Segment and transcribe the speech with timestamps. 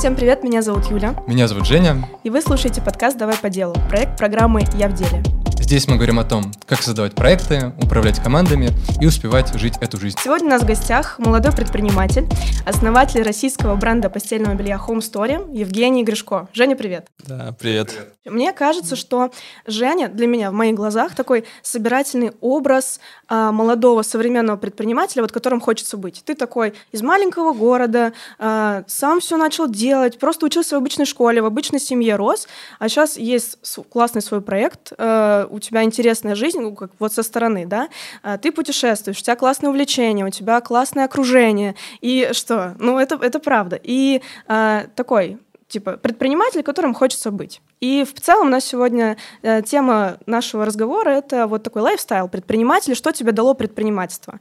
[0.00, 1.14] Всем привет, меня зовут Юля.
[1.26, 2.08] Меня зовут Женя.
[2.24, 5.22] И вы слушаете подкаст «Давай по делу», проект программы «Я в деле».
[5.70, 8.70] Здесь мы говорим о том, как создавать проекты, управлять командами
[9.00, 10.18] и успевать жить эту жизнь.
[10.20, 12.26] Сегодня у нас в гостях молодой предприниматель,
[12.66, 16.48] основатель российского бренда постельного белья Home Story Евгений Гришко.
[16.54, 17.06] Женя, привет.
[17.24, 17.94] Да, привет.
[18.24, 19.30] Мне кажется, что
[19.64, 25.60] Женя для меня в моих глазах такой собирательный образ а, молодого современного предпринимателя, вот которым
[25.60, 26.22] хочется быть.
[26.24, 31.40] Ты такой из маленького города, а, сам все начал делать, просто учился в обычной школе,
[31.40, 32.48] в обычной семье рос,
[32.80, 33.56] а сейчас есть
[33.88, 37.88] классный свой проект, а, у тебя интересная жизнь, ну, как вот со стороны, да,
[38.22, 42.74] а, ты путешествуешь, у тебя классное увлечение, у тебя классное окружение, и что?
[42.78, 43.78] Ну, это, это правда.
[43.82, 45.38] И а, такой
[45.70, 47.62] типа предприниматель, которым хочется быть.
[47.80, 52.94] И в целом у нас сегодня э, тема нашего разговора это вот такой лайфстайл предпринимателя.
[52.94, 54.40] Что тебе дало предпринимательство?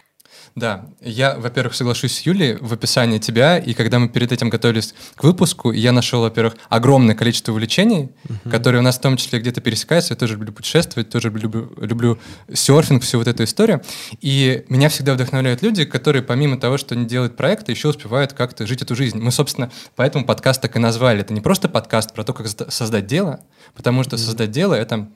[0.59, 4.94] Да, я, во-первых, соглашусь с Юлей в описании тебя, и когда мы перед этим готовились
[5.16, 8.52] к выпуску, я нашел, во-первых, огромное количество увлечений, uh-huh.
[8.52, 10.16] которые у нас в том числе где-то пересекаются.
[10.16, 12.19] Я тоже люблю путешествовать, тоже люблю, люблю
[12.53, 13.81] серфинг, всю вот эту историю.
[14.19, 18.67] И меня всегда вдохновляют люди, которые помимо того, что они делают проекты, еще успевают как-то
[18.67, 19.17] жить эту жизнь.
[19.17, 21.22] Мы, собственно, поэтому подкаст так и назвали.
[21.22, 23.39] Это не просто подкаст про то, как создать дело,
[23.75, 24.25] потому что uh-huh.
[24.25, 25.08] создать дело— это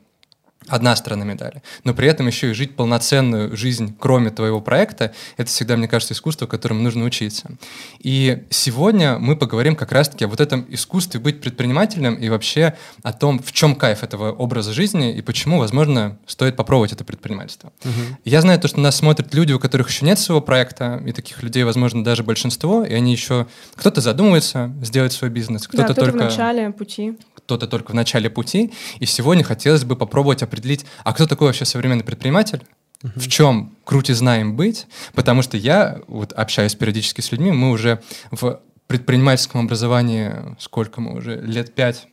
[0.67, 1.61] одна сторона медали.
[1.83, 6.13] Но при этом еще и жить полноценную жизнь, кроме твоего проекта, это всегда, мне кажется,
[6.13, 7.51] искусство, которому нужно учиться.
[7.99, 13.13] И сегодня мы поговорим как раз-таки о вот этом искусстве быть предпринимателем и вообще о
[13.13, 17.71] том, в чем кайф этого образа жизни и почему, возможно, стоит попробовать это предпринимательство.
[17.83, 18.17] Угу.
[18.25, 21.43] Я знаю то, что нас смотрят люди, у которых еще нет своего проекта, и таких
[21.43, 23.47] людей, возможно, даже большинство, и они еще...
[23.75, 26.17] Кто-то задумывается сделать свой бизнес, кто-то да, кто только...
[26.17, 28.71] в начале пути кто-то только в начале пути.
[28.99, 32.63] И сегодня хотелось бы попробовать определить, а кто такой вообще современный предприниматель?
[33.03, 33.19] Uh-huh.
[33.19, 34.87] В чем крутизна им быть?
[35.13, 41.15] Потому что я вот общаюсь периодически с людьми, мы уже в предпринимательском образовании, сколько мы
[41.17, 42.07] уже, лет пять,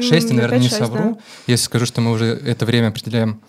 [0.00, 1.20] шесть, mm, наверное, 5, не совру, да.
[1.46, 3.40] если скажу, что мы уже это время определяем,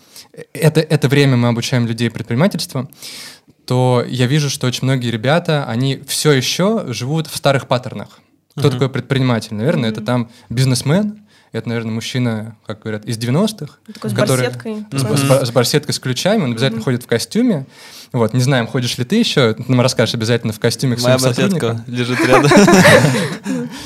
[0.52, 2.90] это, это время мы обучаем людей предпринимательству,
[3.66, 8.20] то я вижу, что очень многие ребята, они все еще живут в старых паттернах.
[8.56, 8.72] Кто uh-huh.
[8.72, 9.54] такой предприниматель?
[9.54, 9.92] Наверное, uh-huh.
[9.92, 11.23] это там бизнесмен,
[11.58, 13.78] это, наверное, мужчина, как говорят, из 90-х.
[13.92, 14.74] Такой с который, барсеткой.
[14.90, 15.44] С, mm-hmm.
[15.44, 16.84] с, с барсеткой, с ключами, он обязательно mm-hmm.
[16.84, 17.66] ходит в костюме.
[18.12, 21.84] Вот, не знаем, ходишь ли ты еще, нам расскажешь обязательно в костюме к Моя барсетка
[21.88, 22.50] лежит рядом.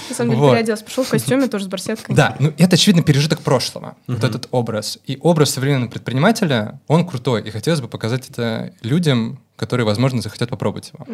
[0.09, 2.15] На самом деле переоделся, пришел в костюме тоже с барсеткой.
[2.15, 4.99] Да, ну это, очевидно, пережиток прошлого, вот этот образ.
[5.06, 10.50] И образ современного предпринимателя, он крутой, и хотелось бы показать это людям, которые, возможно, захотят
[10.50, 11.06] попробовать его.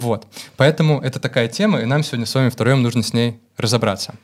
[0.00, 0.26] Вот.
[0.56, 4.14] Поэтому это такая тема, и нам сегодня с вами втроем нужно с ней разобраться.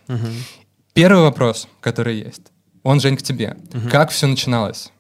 [0.93, 2.43] Первый вопрос, который есть,
[2.83, 3.57] он, Жень, к тебе.
[3.73, 3.89] Угу.
[3.91, 4.91] Как все начиналось?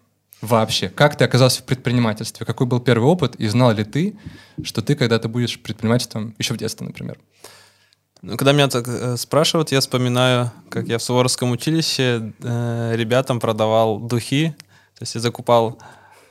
[0.40, 2.46] Вообще, как ты оказался в предпринимательстве?
[2.46, 3.36] Какой был первый опыт?
[3.36, 4.16] И знал ли ты,
[4.62, 7.18] что ты когда-то будешь предпринимателем еще в детстве, например?
[8.22, 13.40] Ну, когда меня так э, спрашивают, я вспоминаю, как я в Суворовском училище э, ребятам
[13.40, 14.54] продавал духи.
[14.98, 15.78] То есть я закупал...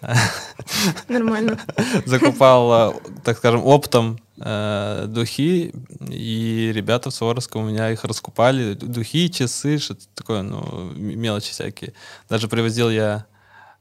[1.08, 1.60] Нормально.
[2.06, 5.74] Закупал, э, так скажем, оптом э, духи,
[6.10, 8.74] и ребята в Суворовском у меня их раскупали.
[8.74, 11.94] Духи, часы, что-то такое, ну, мелочи всякие.
[12.30, 13.26] Даже привозил я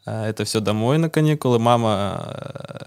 [0.07, 1.59] э, это все домой на каникулы.
[1.59, 2.23] Мама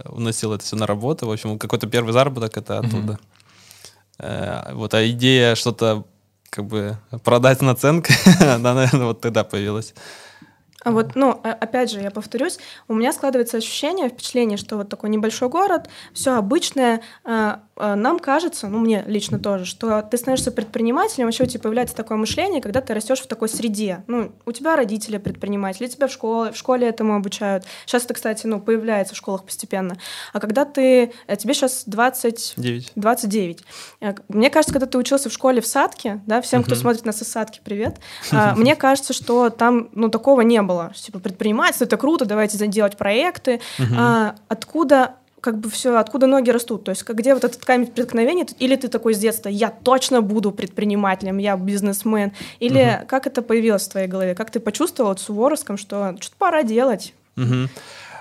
[0.05, 1.27] э, уносила это все на работу.
[1.27, 3.19] В общем, какой-то первый заработок это оттуда.
[4.17, 4.75] Mm-hmm.
[4.75, 6.05] Вот, а идея что-то
[6.51, 9.95] как бы продать наценкой, она, наверное, вот тогда появилась.
[10.83, 15.09] А вот, ну, опять же, я повторюсь, у меня складывается ощущение, впечатление, что вот такой
[15.09, 20.51] небольшой город, все обычное, а, а, нам кажется, ну мне лично тоже, что ты становишься
[20.51, 24.03] предпринимателем, вообще у тебя появляется такое мышление, когда ты растешь в такой среде.
[24.07, 27.65] Ну, у тебя родители предприниматели, тебя в школе, в школе этому обучают.
[27.85, 29.97] Сейчас это, кстати, ну, появляется в школах постепенно.
[30.33, 32.53] А когда ты, э, тебе сейчас 20...
[32.57, 32.91] 9.
[32.95, 33.63] 29.
[34.29, 37.27] Мне кажется, когда ты учился в школе в Садке, да, всем, кто смотрит нас из
[37.27, 37.99] Садки, привет,
[38.31, 40.93] а, мне кажется, что там, ну, такого не было.
[40.95, 43.61] Типа, предпринимательство, это круто, давайте делать проекты.
[44.47, 48.75] Откуда как бы все, откуда ноги растут, то есть где вот этот камень преткновения, или
[48.75, 53.07] ты такой с детства, я точно буду предпринимателем, я бизнесмен, или угу.
[53.07, 57.13] как это появилось в твоей голове, как ты почувствовал в Суворовском, что что-то пора делать?
[57.37, 57.69] Угу.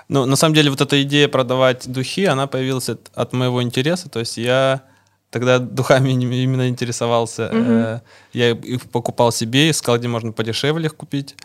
[0.09, 4.09] Ну, на самом деле, вот эта идея продавать духи, она появилась от, от моего интереса,
[4.09, 4.81] то есть я
[5.29, 6.09] тогда духами
[6.43, 8.01] именно интересовался, угу.
[8.33, 11.35] я их покупал себе, искал, где можно подешевле их купить,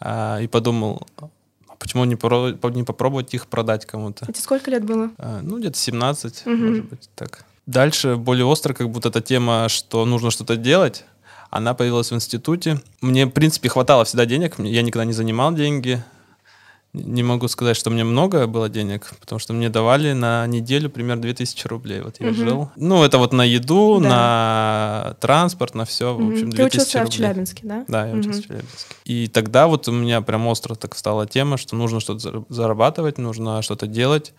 [0.00, 1.06] э, и подумал,
[1.80, 4.26] почему не, попробовать, не попробовать их продать кому-то?
[4.28, 5.10] Это сколько лет было?
[5.18, 6.54] А, ну, где-то 17, угу.
[6.54, 7.44] может быть, так.
[7.66, 11.04] Дальше более остро, как будто эта тема, что нужно что-то делать,
[11.50, 12.80] она появилась в институте.
[13.00, 16.02] Мне, в принципе, хватало всегда денег, я никогда не занимал деньги.
[16.92, 21.22] Не могу сказать, что мне много было денег, потому что мне давали на неделю примерно
[21.22, 22.00] 2000 рублей.
[22.00, 22.34] Вот я Мгм.
[22.34, 22.70] жил.
[22.74, 24.08] Ну, это вот на еду, Да.
[24.08, 26.14] на транспорт, на все.
[26.14, 26.32] В Мгм.
[26.32, 27.16] общем, Ты 2000 учился в рублей.
[27.16, 27.84] Челябинске, да?
[27.86, 28.42] Да, я учился Мгм.
[28.42, 28.94] в Челябинске.
[29.04, 33.18] И тогда вот у меня прям остро так встала тема, что нужно что-то зар- зарабатывать,
[33.18, 34.34] нужно что-то делать,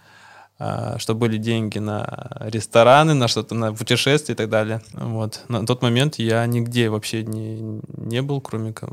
[0.60, 4.82] а, чтобы были деньги на рестораны, на что-то, на путешествия и так далее.
[4.94, 5.42] Вот.
[5.48, 8.90] На тот момент я нигде вообще не, не был, кроме как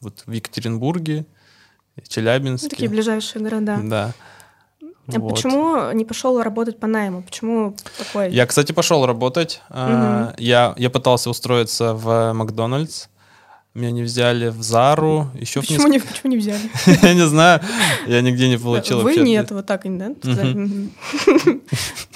[0.00, 1.26] вот в Екатеринбурге,
[2.08, 2.68] Челябинске.
[2.68, 3.78] такие ближайшие города.
[3.82, 4.12] Да.
[5.08, 5.34] А Вот.
[5.34, 7.22] почему не пошел работать по найму?
[7.22, 8.30] Почему такой?
[8.30, 9.60] Я, кстати, пошел работать.
[9.68, 13.06] А, Я, я пытался устроиться в Макдональдс.
[13.74, 16.60] Меня не взяли в Зару, еще в Почему не, почему не взяли?
[17.02, 17.60] Я не знаю,
[18.06, 20.10] я нигде не получил Вы нет, вот так, да?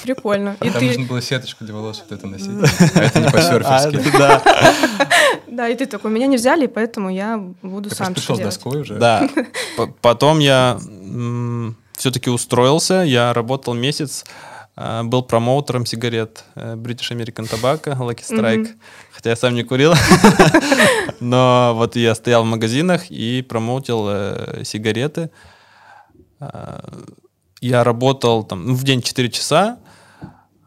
[0.03, 0.57] Прикольно.
[0.61, 2.51] Там ты, нужно было сеточку для волос вот это носить.
[2.95, 3.97] А это не А, по-серферски.
[3.97, 4.43] это да,
[5.47, 8.37] да, и ты такой, меня не взяли, поэтому я буду Ты сам просто что пришел
[8.37, 8.55] с делать.
[8.55, 8.95] доской уже.
[8.99, 9.29] да.
[10.03, 10.79] Потом я
[11.97, 14.27] все-таки устроился, я работал месяц,
[14.77, 18.69] а, был промоутером сигарет э, British American Tobacco, Lucky Strike,
[19.27, 19.93] Хотя я сам не курил,
[21.21, 25.31] но вот я стоял в магазинах и промоутил э, сигареты.
[26.39, 26.89] А,
[27.61, 29.79] Я работал там ну, в день 4 часа,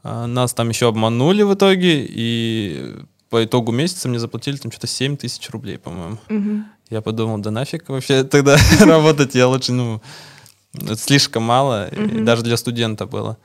[0.03, 2.97] а, нас там еще обманули в итоге, и
[3.29, 6.17] по итогу месяца мне заплатили там что-то 7 тысяч рублей, по-моему.
[6.89, 10.01] Я подумал, да нафиг вообще тогда работать, я лучше, ну,
[10.97, 12.25] слишком мало, Мгм.
[12.25, 13.37] даже для студента было.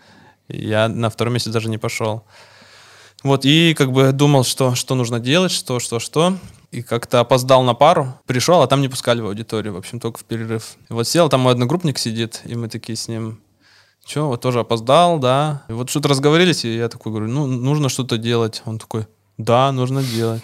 [0.49, 2.25] Я на второй месяц даже не пошел.
[3.25, 6.37] Вот, и как бы думал, что, что нужно делать, что, что, что.
[6.71, 10.19] И как-то опоздал на пару, пришел, а там не пускали в аудиторию, в общем, только
[10.19, 10.76] в перерыв.
[10.91, 13.41] И вот сел, там мой одногруппник сидит, и мы такие с ним,
[14.05, 15.65] что, вот тоже опоздал, да.
[15.69, 18.62] И вот что-то разговорились, и я такой говорю, ну, нужно что-то делать.
[18.67, 19.06] Он такой,
[19.38, 20.43] да, нужно делать.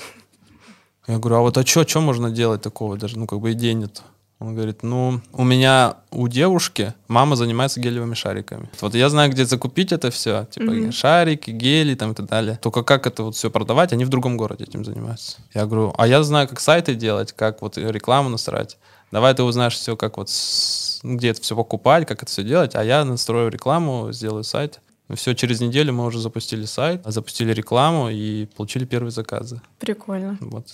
[1.07, 2.97] Я говорю, а вот а что, что можно делать такого?
[2.97, 4.03] Даже, ну, как бы идей нет.
[4.41, 8.71] Он говорит, ну, у меня у девушки мама занимается гелевыми шариками.
[8.81, 10.47] Вот я знаю, где закупить это все.
[10.51, 10.93] Типа Мгм.
[10.93, 12.59] шарики, гели там и так далее.
[12.63, 15.37] Только как это вот все продавать, они в другом городе этим занимаются.
[15.53, 18.79] Я говорю, а я знаю, как сайты делать, как вот рекламу насрать.
[19.13, 22.75] Давай ты узнаешь все, как вот, с- где это все покупать, как это все делать,
[22.75, 24.81] а я настрою рекламу, сделаю сайт.
[25.15, 29.61] Все, через неделю мы уже запустили сайт, запустили рекламу и получили первые заказы.
[29.79, 30.37] Прикольно.
[30.41, 30.67] Вот.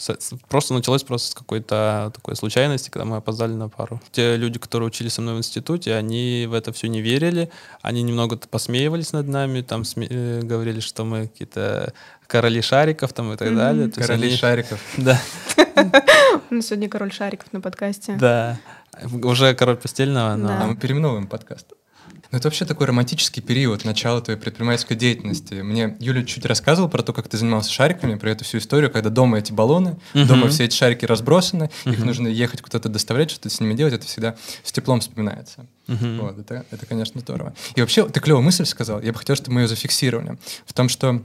[0.48, 4.00] Просто началось просто с какой-то такой случайности, когда мы опоздали на пару.
[4.12, 7.50] Те люди, которые учились со мной в институте, они в это все не верили,
[7.82, 11.92] они немного посмеивались над нами, там сме- э, говорили, что мы какие-то
[12.26, 13.56] короли шариков там и так Мгм.
[13.56, 13.88] далее.
[13.88, 14.80] То Короли они- шариков.
[14.96, 15.20] Да,
[16.50, 18.16] У нас сегодня король шариков на подкасте.
[18.18, 18.58] да.
[19.22, 20.48] Уже король постельного, но...
[20.48, 20.62] Да.
[20.62, 21.66] А мы переименовываем подкаст.
[22.36, 25.54] Ну, это вообще такой романтический период начала твоей предпринимательской деятельности.
[25.54, 29.08] Мне Юля чуть рассказывала про то, как ты занимался шариками, про эту всю историю, когда
[29.08, 30.26] дома эти баллоны, Мгм.
[30.26, 32.06] дома все эти шарики разбросаны, их Мгм.
[32.06, 35.64] нужно ехать куда-то доставлять, что-то с ними делать, это всегда с теплом вспоминается.
[35.86, 36.20] Мгм.
[36.20, 37.54] Вот, это, это, конечно, здорово.
[37.74, 40.36] И вообще, ты клевую мысль сказал, я бы хотел, чтобы мы ее зафиксировали.
[40.66, 41.22] В том, что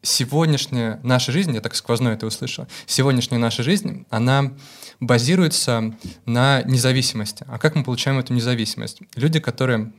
[0.00, 4.50] сегодняшняя наша жизнь, я так сквозно это услышал, сегодняшняя наша жизнь, она
[5.02, 5.94] базируется
[6.26, 7.44] на независимости.
[7.48, 9.00] А как мы получаем эту независимость?
[9.16, 9.92] Люди, которые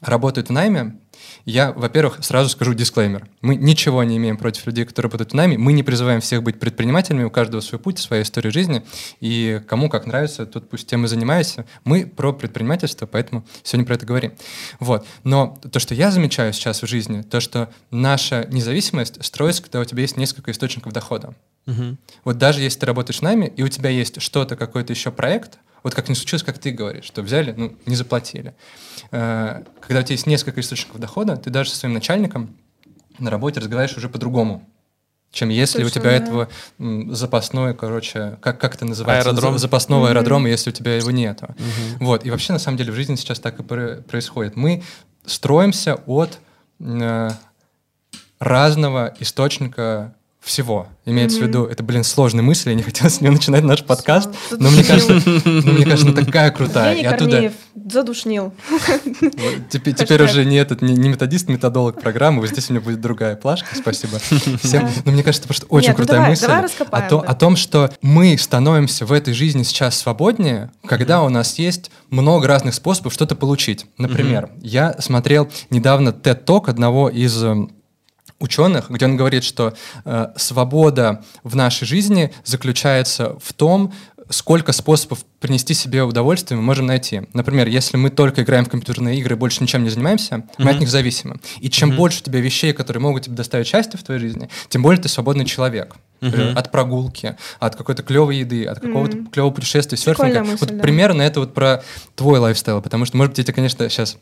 [0.00, 0.98] работают в найме,
[1.44, 3.28] я, во-первых, сразу скажу дисклеймер.
[3.40, 5.58] Мы ничего не имеем против людей, которые работают в найме.
[5.58, 8.84] Мы не призываем всех быть предпринимателями, у каждого свой путь, своя история жизни.
[9.20, 11.66] И кому как нравится, тот пусть тем и занимается.
[11.84, 14.32] Мы про предпринимательство, поэтому сегодня про это говорим.
[14.80, 15.06] Вот.
[15.24, 19.84] Но то, что я замечаю сейчас в жизни, то, что наша независимость строится, когда у
[19.84, 21.34] тебя есть несколько источников дохода.
[21.66, 21.98] Мгм.
[22.24, 25.58] Вот даже если ты работаешь с нами, и у тебя есть что-то, какой-то еще проект,
[25.86, 28.54] вот как не случилось, как ты говоришь, что взяли, ну, не заплатили.
[29.12, 32.56] Э, Когда у тебя есть несколько источников дохода, ты даже со своим начальником
[33.20, 34.68] на работе разговариваешь уже по-другому,
[35.30, 36.16] чем если у Слушай, тебя да.
[36.16, 36.48] этого
[36.80, 39.28] м, запасной, короче, как, как это называется?
[39.30, 39.52] Аэродром.
[39.52, 40.08] За- Запасного Мгм.
[40.08, 41.54] аэродрома, если у тебя его нету.
[41.56, 42.04] Мгм.
[42.06, 44.56] Вот, и вообще, на самом деле, в жизни сейчас так и про- происходит.
[44.56, 44.82] Мы
[45.24, 46.40] строимся от
[46.80, 47.30] э,
[48.40, 50.14] разного источника
[50.46, 50.86] всего.
[51.04, 51.48] Имеется в Мгм.
[51.48, 54.58] виду, это, блин, сложная мысль, я не хотел с нее начинать наш подкаст, Задушнил.
[54.60, 56.90] но мне кажется, ну, мне кажется, она такая крутая.
[56.94, 57.52] Евгений оттуда Корнеев
[57.90, 58.52] задушнил.
[58.70, 62.82] вот теперь, теперь уже не этот, не, не методист, методолог программы, вот здесь у меня
[62.82, 64.82] будет другая плашка, спасибо всем.
[64.86, 64.90] Да.
[65.04, 67.34] Но мне кажется, это просто очень Нет, ну крутая давай, мысль давай о, то- о
[67.34, 72.74] том, что мы становимся в этой жизни сейчас свободнее, когда у нас есть много разных
[72.74, 73.86] способов что-то получить.
[73.98, 77.70] Например, я смотрел недавно TED-ток одного из эм,
[78.38, 79.74] ученых, где он говорит, что
[80.04, 83.92] э, свобода в нашей жизни заключается в том,
[84.28, 87.22] сколько способов принести себе удовольствие мы можем найти.
[87.32, 90.80] Например, если мы только играем в компьютерные игры и больше ничем не занимаемся, мы от
[90.80, 91.36] них зависимы.
[91.60, 94.82] И чем больше у тебя вещей, которые могут тебе доставить счастье в твоей жизни, тем
[94.82, 95.94] более ты свободный человек.
[96.20, 96.56] Мгм.
[96.56, 99.26] От прогулки, от какой-то клевой еды, от какого-то Мгм.
[99.26, 100.40] клевого путешествия, серфинга.
[100.40, 100.82] мысль, вот да.
[100.82, 104.16] примерно это вот про твой лайфстайл, потому что, может быть, я тебя, конечно, сейчас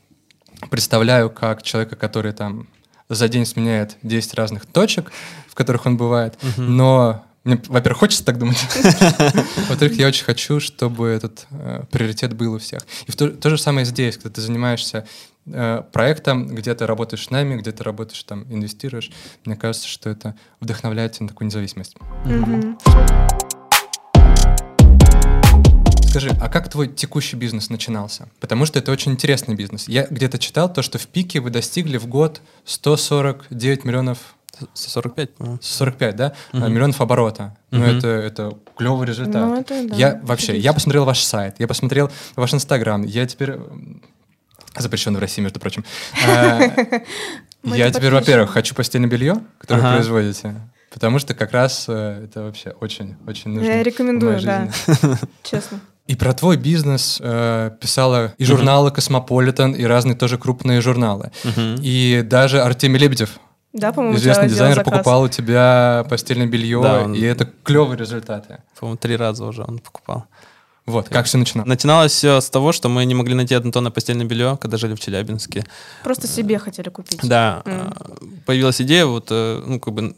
[0.70, 2.66] представляю как человека, который там
[3.14, 5.12] за день сменяет 10 разных точек,
[5.48, 8.56] в которых он бывает, но мне, во-первых, хочется так думать.
[9.68, 12.86] Во-вторых, я очень хочу, чтобы этот э, приоритет был у всех.
[13.06, 15.06] И в то, то же самое здесь, когда ты занимаешься
[15.46, 19.10] э, проектом, где ты работаешь с нами, где ты работаешь там, инвестируешь.
[19.44, 21.96] Мне кажется, что это вдохновляет на такую независимость.
[22.24, 22.78] Мгм.
[26.14, 28.28] Скажи, а как твой текущий бизнес начинался?
[28.38, 29.88] Потому что это очень интересный бизнес.
[29.88, 34.18] Я где-то читал то, что в пике вы достигли в год 149 миллионов
[34.74, 35.58] 45, по-моему.
[35.60, 36.34] 45, да?
[36.52, 36.72] Мгм.
[36.72, 37.56] Миллионов оборота.
[37.72, 37.98] Ну, Мгм.
[37.98, 39.42] это, это клевый результат.
[39.44, 43.50] Ну, это да, я вообще, я посмотрел ваш сайт, я посмотрел ваш инстаграм, я теперь...
[43.50, 44.00] м,
[44.76, 45.84] Запрещенный в России, между прочим.
[46.28, 46.60] А,
[47.64, 50.54] Я теперь, во-первых, хочу постельное белье, которое вы производите,
[50.92, 53.68] потому что как раз э, это вообще очень, очень нужно.
[53.68, 54.68] Я в рекомендую, да.
[55.42, 55.80] Честно.
[56.06, 61.30] И про твой бизнес э, писала и журналы «Космополитен», и разные тоже крупные журналы.
[61.44, 61.76] Мгм.
[61.80, 63.38] И даже Артемий Лебедев,
[63.72, 64.92] Да, по-моему, известный дизайнер, заказ.
[64.92, 68.58] покупал у тебя постельное белье, Да, он- и это клевые результаты.
[68.78, 70.26] По-моему, три раза уже он покупал.
[70.84, 71.66] Вот, как все начиналось?
[71.70, 75.00] Начиналось все с того, что мы не могли найти однотонное постельное белье, когда жили в
[75.00, 75.64] Челябинске.
[76.02, 77.20] Просто себе хотели купить.
[77.22, 77.90] Да, э,
[78.44, 80.14] появилась идея вот, э, ну, как бы,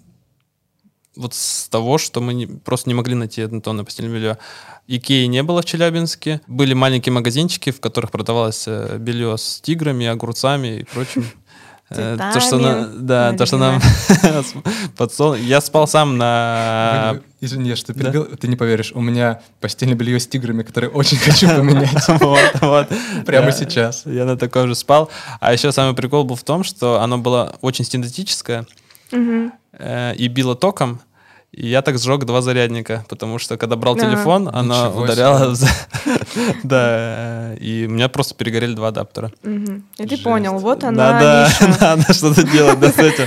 [1.15, 4.39] вот с того, что мы не- просто не могли найти однотонное постельное белье.
[4.89, 6.41] Икеи не было в Челябинске.
[6.47, 11.27] Были маленькие магазинчики, в которых продавалось э, белье с тиграми, огурцами и прочим.
[11.89, 13.81] Э, То, что, на- да, то, что нам
[14.97, 15.35] подсол...
[15.37, 17.21] Я спал сам на...
[17.41, 18.01] Извини, что да.
[18.01, 22.41] перебил, ты не поверишь, у меня постельное белье с тиграми, которое очень хочу поменять Вот,
[22.61, 22.89] вот.
[23.25, 24.03] прямо Я- сейчас.
[24.05, 25.11] Я на таком же спал.
[25.39, 28.67] А еще самый прикол был в том, что оно было очень синтетическое
[29.13, 31.01] э, и било током.
[31.57, 34.03] И я так сжег два зарядника, потому что когда брал Да.
[34.03, 34.47] телефон,
[34.91, 35.05] в
[35.55, 35.69] за-
[36.63, 39.33] Да, и у меня просто перегорели два адаптера.
[39.43, 41.79] И ты понял, вот она Надо, ниша.
[41.97, 43.27] надо что-то делать да, с этим.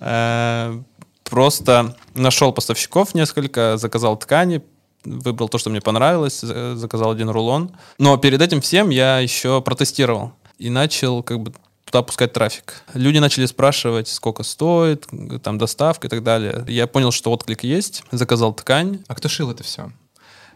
[0.00, 0.80] Э,
[1.24, 4.60] Просто нашел поставщиков несколько, заказал ткани,
[5.04, 7.70] выбрал то, что мне понравилось, за- заказал один рулон.
[7.98, 11.52] Но перед этим всем я еще протестировал и начал как бы
[11.92, 12.82] туда пускать трафик.
[12.94, 15.06] Люди начали спрашивать, сколько стоит,
[15.42, 16.64] там доставка и так далее.
[16.66, 19.00] Я понял, что отклик есть, заказал ткань.
[19.08, 19.92] А кто шил это все?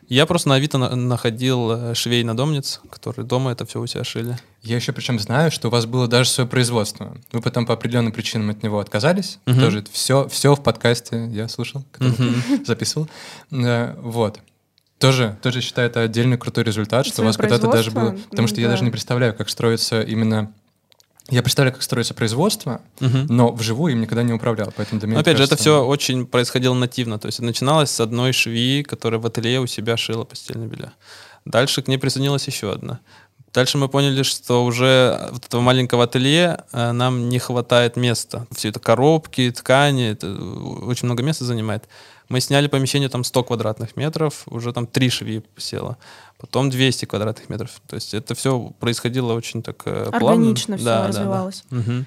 [0.08, 4.38] Я просто на Авито на- находил э, швей-надомниц, которые дома это все у себя шили.
[4.62, 7.16] Я еще причем знаю, что у вас было даже свое производство.
[7.32, 9.40] Вы потом по определенным причинам от него отказались.
[9.46, 9.60] Мгм.
[9.60, 12.04] Тоже все, все в подкасте я слушал, ты
[12.64, 13.08] записывал.
[13.50, 14.38] Э, Вот.
[15.00, 18.16] Тоже, тоже считаю это отдельный крутой результат, что у вас когда-то даже было...
[18.30, 18.72] Потому что я Да.
[18.72, 20.54] даже не представляю, как строится именно...
[21.28, 23.26] Я представляю, как строится производство, Мгм.
[23.28, 24.72] но вживую им никогда не управлял.
[24.76, 27.18] Поэтому для меня Но опять же, это кажется- все очень происходило нативно.
[27.18, 30.92] То есть начиналось с одной швеи, которая в ателье у себя шила постельное белье.
[31.44, 33.00] Дальше к ней присоединилась еще одна.
[33.52, 38.46] Дальше мы поняли, что уже вот этого маленького ателье э, нам не хватает места.
[38.54, 41.84] Все это коробки, ткани, это очень много места занимает.
[42.28, 45.96] Мы сняли помещение там 100 квадратных метров, уже там три швеи село.
[46.38, 47.70] Потом 200 квадратных метров.
[47.86, 50.42] То есть это все происходило очень так э, плавно.
[50.42, 51.08] Органично все Да, да, да.
[51.08, 51.64] развивалось.
[51.70, 52.06] Мгм.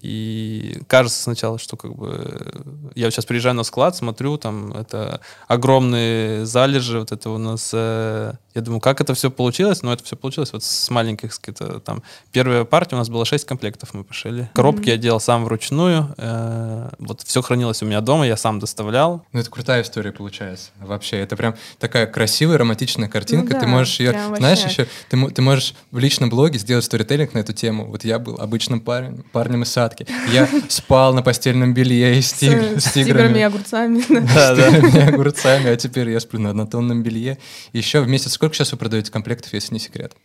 [0.00, 2.62] И кажется сначала, что как бы э,
[2.94, 7.70] я сейчас приезжаю на склад, смотрю, там это огромные залежи, вот это у нас.
[7.74, 11.80] э, я думаю, как это все получилось, но это все получилось вот с маленьких каких-то
[11.80, 12.02] там.
[12.32, 14.48] Первая партия у нас было 6 комплектов, мы пошили.
[14.54, 16.14] Коробки я делал сам вручную.
[16.18, 19.24] э, вот все хранилось у меня дома, я сам доставлял.
[19.32, 20.70] Ну, это крутая история получается.
[20.80, 23.54] Вообще, это прям такая красивая, романтичная картинка.
[23.54, 24.82] Ну ты да, можешь ее, знаешь, вообще.
[24.82, 27.86] еще ты, ты можешь в личном блоге сделать сторителлинг на эту тему.
[27.86, 30.06] Вот я был обычным парнем, парнем из садки.
[30.32, 34.02] Я спал на постельном белье и с, тигр- С с тиграми и огурцами.
[34.08, 34.54] да.
[34.54, 37.38] Да, С тиграми и огурцами, а теперь я сплю на однотонном белье.
[37.72, 40.16] Еще в месяц сколько сейчас вы продаете комплектов, если не секрет?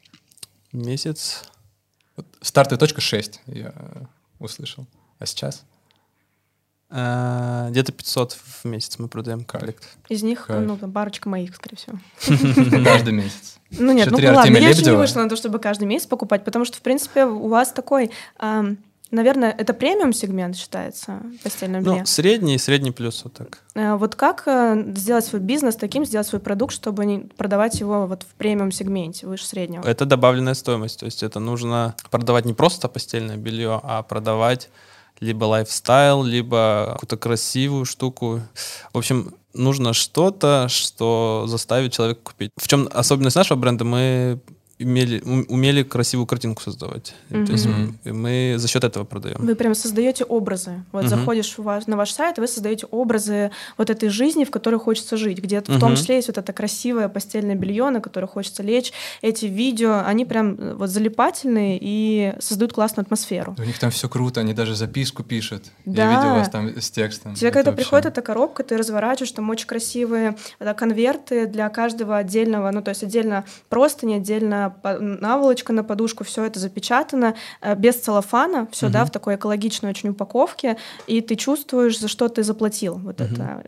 [0.71, 1.43] Месяц.
[2.15, 3.71] Вот стартовая точка 6, я
[4.39, 4.87] услышал.
[5.19, 5.63] А сейчас?
[6.89, 9.87] э, Где-то 500 в месяц мы продаем комплект.
[10.09, 10.65] Из них, Кайф.
[10.65, 11.99] ну, парочка моих, скорее всего.
[12.83, 13.59] Каждый месяц.
[13.69, 16.65] Ну нет, ну ладно, я еще не вышла на то, чтобы каждый месяц покупать, потому
[16.65, 18.09] что, в принципе, у вас такой,
[19.11, 21.99] наверное, это премиум сегмент считается постельное белье.
[21.99, 23.59] Ну, средний и средний плюс вот так.
[23.75, 28.07] Э, Вот как э, сделать свой бизнес таким, сделать свой продукт, чтобы не продавать его
[28.07, 29.83] вот в премиум сегменте, выше среднего?
[29.87, 30.99] Это добавленная стоимость.
[30.99, 34.69] То есть это нужно продавать не просто постельное белье, а продавать
[35.19, 38.41] либо лайфстайл, либо какую-то красивую штуку.
[38.93, 42.51] В общем, нужно что-то, что заставит человека купить.
[42.57, 43.83] В чем особенность нашего бренда?
[43.83, 44.39] Мы
[44.79, 47.15] имели, умели красивую картинку создавать.
[47.29, 47.45] Mm-hmm.
[47.45, 47.67] То есть
[48.05, 49.37] мы за счет этого продаем.
[49.39, 50.83] Вы прям создаете образы.
[50.91, 51.07] Вот mm-hmm.
[51.07, 54.79] заходишь в ваш, на ваш сайт, и вы создаете образы вот этой жизни, в которой
[54.79, 55.77] хочется жить, где mm-hmm.
[55.77, 58.93] в том числе есть вот это красивое постельное белье, на которое хочется лечь.
[59.21, 63.55] Эти видео, они прям э, вот залипательные и создают классную атмосферу.
[63.57, 65.65] У них там все круто, они даже записку пишут.
[65.85, 66.03] Да.
[66.03, 67.33] Я видел вас там с текстом.
[67.33, 67.83] Тебе когда вообще...
[67.83, 72.89] приходит эта коробка, ты разворачиваешь, там очень красивые да, конверты для каждого отдельного, ну то
[72.89, 74.66] есть отдельно простыни, отдельно
[74.99, 78.93] наволочка на подушку, все это запечатано э, без целлофана, все, угу.
[78.93, 83.33] да, в такой экологичной очень упаковке, и ты чувствуешь, за что ты заплатил, вот угу.
[83.33, 83.63] это,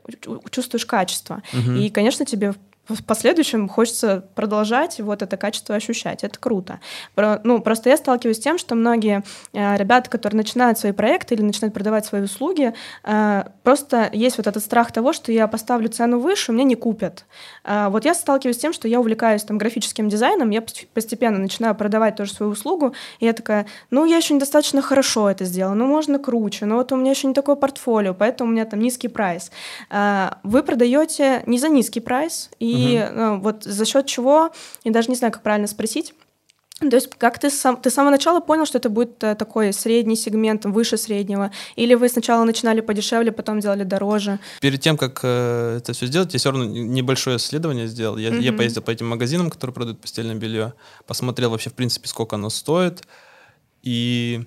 [0.49, 1.41] чувствуешь качество.
[1.53, 1.71] Угу.
[1.73, 2.53] И, конечно, тебе
[2.95, 6.23] в последующем хочется продолжать вот это качество ощущать.
[6.23, 6.79] Это круто.
[7.15, 11.41] Ну, просто я сталкиваюсь с тем, что многие э, ребята, которые начинают свои проекты или
[11.41, 16.19] начинают продавать свои услуги, э, просто есть вот этот страх того, что я поставлю цену
[16.19, 17.25] выше, мне не купят.
[17.63, 21.75] Э, вот я сталкиваюсь с тем, что я увлекаюсь там графическим дизайном, я постепенно начинаю
[21.75, 25.85] продавать тоже свою услугу, и я такая, ну, я еще недостаточно хорошо это сделала, ну,
[25.85, 29.07] можно круче, но вот у меня еще не такое портфолио, поэтому у меня там низкий
[29.07, 29.51] прайс.
[29.89, 33.41] Э, вы продаете не за низкий прайс, и и угу.
[33.41, 34.51] вот за счет чего,
[34.83, 36.13] я даже не знаю, как правильно спросить,
[36.79, 39.73] то есть как ты сам, ты с самого начала понял, что это будет э, такой
[39.73, 41.51] средний сегмент, выше среднего?
[41.75, 44.39] Или вы сначала начинали подешевле, потом делали дороже?
[44.61, 48.17] Перед тем, как э, это все сделать, я все равно небольшое исследование сделал.
[48.17, 48.41] Я, mm-hmm.
[48.41, 50.73] я поездил по этим магазинам, которые продают постельное белье,
[51.05, 53.03] посмотрел вообще, в принципе, сколько оно стоит.
[53.83, 54.45] И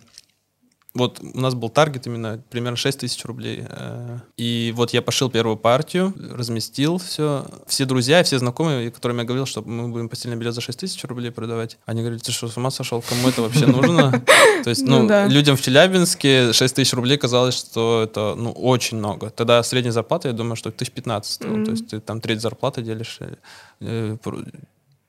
[0.94, 3.64] вот у нас был таргет именно примерно 6 тысяч рублей.
[3.66, 7.46] Э, и вот я пошил первую партию, разместил все.
[7.66, 11.02] Все друзья, все знакомые, которым я говорил, что мы будем постельное белье за 6 тысяч
[11.04, 13.02] рублей продавать, они говорили, ты что, с ума сошел?
[13.08, 14.22] Кому это вообще нужно?
[14.64, 18.98] То есть, ну, ну людям в Челябинске 6 тысяч рублей казалось, что это, ну, очень
[18.98, 19.30] много.
[19.30, 23.18] Тогда средняя зарплата, я думаю, что тысяч 15 То есть ты там треть зарплаты делишь
[23.80, 24.16] э,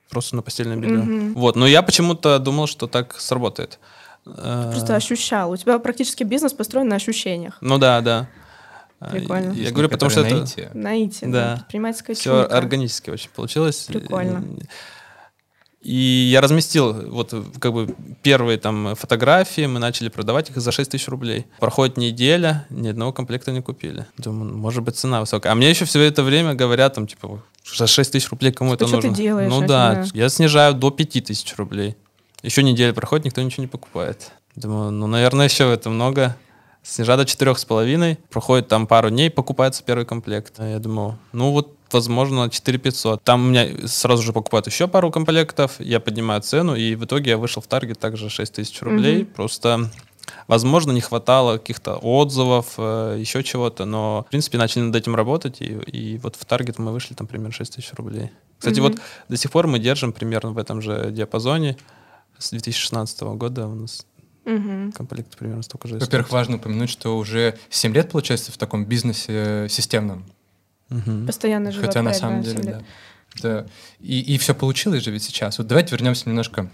[0.10, 1.34] просто на постельное белье.
[1.36, 3.80] Вот, но я почему-то думал, что так сработает.
[4.26, 4.32] Ты
[4.72, 5.52] просто ощущал.
[5.52, 7.58] У тебя практически бизнес построен на ощущениях.
[7.62, 8.28] Ну да, да.
[9.12, 9.52] Прикольно.
[9.52, 10.46] Я говорю, потому что это...
[10.74, 11.56] Наите, да.
[11.58, 13.86] Предпринимательская Все органически очень получилось.
[13.88, 14.44] Прикольно.
[15.82, 20.92] И я разместил вот как бы первые там фотографии, мы начали продавать их за 6
[20.92, 21.46] тысяч рублей.
[21.60, 24.06] Проходит неделя, ни одного комплекта не купили.
[24.18, 25.52] Думаю, может быть, цена высокая.
[25.52, 28.86] А мне еще все это время говорят, там, типа, за 6 тысяч рублей кому это
[28.86, 29.02] нужно?
[29.02, 29.52] Что ты делаешь?
[29.52, 31.98] Ну да, я снижаю до 5 тысяч рублей.
[32.44, 34.32] Еще неделя проходит, никто ничего не покупает.
[34.56, 36.36] Думаю, ну, наверное, еще это много.
[36.84, 40.60] Снижа до четырех с половиной, проходит там пару дней, покупается первый комплект.
[40.60, 43.24] Я думаю, ну вот, возможно, 4 500.
[43.24, 47.32] Там у меня сразу же покупают еще пару комплектов, я поднимаю цену, и в итоге
[47.32, 49.22] я вышел в таргет также 6 тысяч рублей.
[49.22, 49.34] Mm-hmm.
[49.34, 49.90] Просто
[50.48, 55.62] Возможно, не хватало каких-то отзывов, э, еще чего-то, но, в принципе, начали над этим работать,
[55.62, 58.32] и, и вот в таргет мы вышли там примерно 6 тысяч рублей.
[58.58, 58.82] Кстати, mm-hmm.
[58.82, 58.98] вот
[59.30, 61.78] до сих пор мы держим примерно в этом же диапазоне
[62.44, 64.06] с 2016 года у нас
[64.46, 64.92] Угу.
[64.94, 65.98] Комплект примерно столько же.
[66.00, 70.26] Во-первых, важно упомянуть, что уже 7 лет, получается, в таком бизнесе системном.
[70.90, 71.28] Угу.
[71.28, 71.88] Постоянно живет.
[71.88, 72.82] Хотя на самом деле, да.
[73.42, 73.66] да.
[74.00, 75.58] И, и все получилось же ведь сейчас.
[75.60, 76.70] Вот давайте вернемся немножко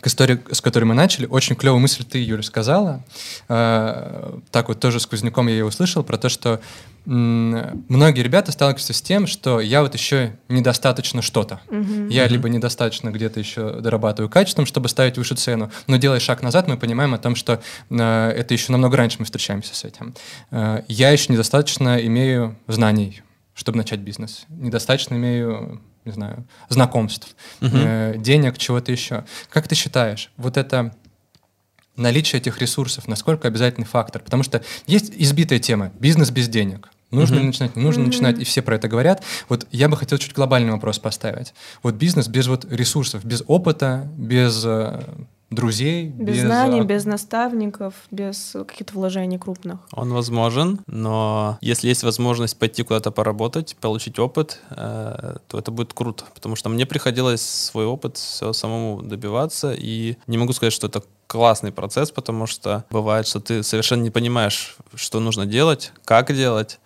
[0.00, 1.26] к истории, с которой мы начали.
[1.26, 3.04] Очень клевую мысль ты, Юля, сказала.
[3.48, 6.60] Э, так вот тоже сквозняком я ее услышал про то, что
[7.06, 11.60] многие ребята сталкиваются с тем, что я вот еще недостаточно что-то.
[11.68, 12.08] Угу.
[12.08, 16.68] Я либо недостаточно где-то еще дорабатываю качеством, чтобы ставить выше цену, но делая шаг назад,
[16.68, 20.14] мы понимаем о том, что э, это еще намного раньше мы встречаемся с этим.
[20.50, 23.22] Э, я еще недостаточно имею знаний,
[23.54, 24.44] чтобы начать бизнес.
[24.48, 27.70] Недостаточно имею не знаю, знакомств, угу.
[27.72, 29.24] э, денег, чего-то еще.
[29.48, 30.94] Как ты считаешь, вот это
[31.96, 34.22] наличие этих ресурсов, насколько обязательный фактор?
[34.22, 36.88] Потому что есть избитая тема «бизнес без денег».
[37.10, 37.44] Нужно mm-hmm.
[37.44, 38.06] начинать, не нужно mm-hmm.
[38.06, 39.22] начинать, и все про это говорят.
[39.48, 41.54] Вот я бы хотел чуть глобальный вопрос поставить.
[41.82, 45.02] Вот бизнес без вот ресурсов, без опыта, без э,
[45.50, 46.06] друзей.
[46.06, 49.80] Без, без знаний, без наставников, без каких-то вложений крупных.
[49.92, 55.92] Он возможен, но если есть возможность пойти куда-то поработать, получить опыт, э, то это будет
[55.92, 60.86] круто, потому что мне приходилось свой опыт все самому добиваться, и не могу сказать, что
[60.86, 66.34] это классный процесс, потому что бывает, что ты совершенно не понимаешь, что нужно делать, как
[66.34, 66.80] делать,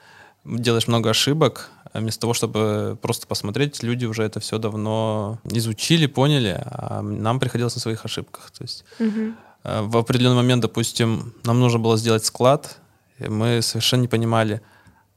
[0.45, 6.07] делаешь много ошибок, а вместо того, чтобы просто посмотреть, люди уже это все давно изучили,
[6.07, 8.51] поняли, а нам приходилось на своих ошибках.
[8.51, 9.33] То есть угу.
[9.63, 12.81] в определенный момент, допустим, нам нужно было сделать склад,
[13.21, 14.61] и мы совершенно не понимали,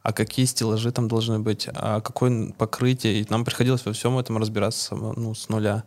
[0.04, 4.38] а какие стеллажи там должны быть, а какое покрытие, и нам приходилось во всем этом
[4.38, 5.84] разбираться ну, с нуля.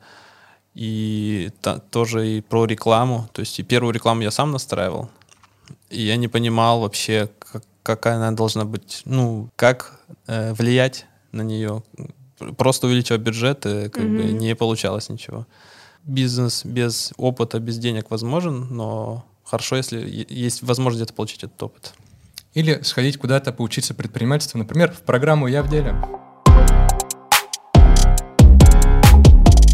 [0.74, 5.09] И та, тоже и про рекламу, то есть и первую рекламу я сам настраивал,
[5.88, 7.62] и я не понимал вообще, как,
[7.96, 11.83] какая она должна быть, ну, как э, влиять на нее.
[12.57, 14.16] Просто увеличивая бюджет, и, как mm-hmm.
[14.16, 15.46] бы не получалось ничего.
[16.05, 21.94] бизнес без опыта, без денег возможен, но хорошо, если есть возможность где-то получить этот опыт.
[22.55, 25.94] Или сходить куда-то поучиться предпринимательству, например, в программу «Я в деле».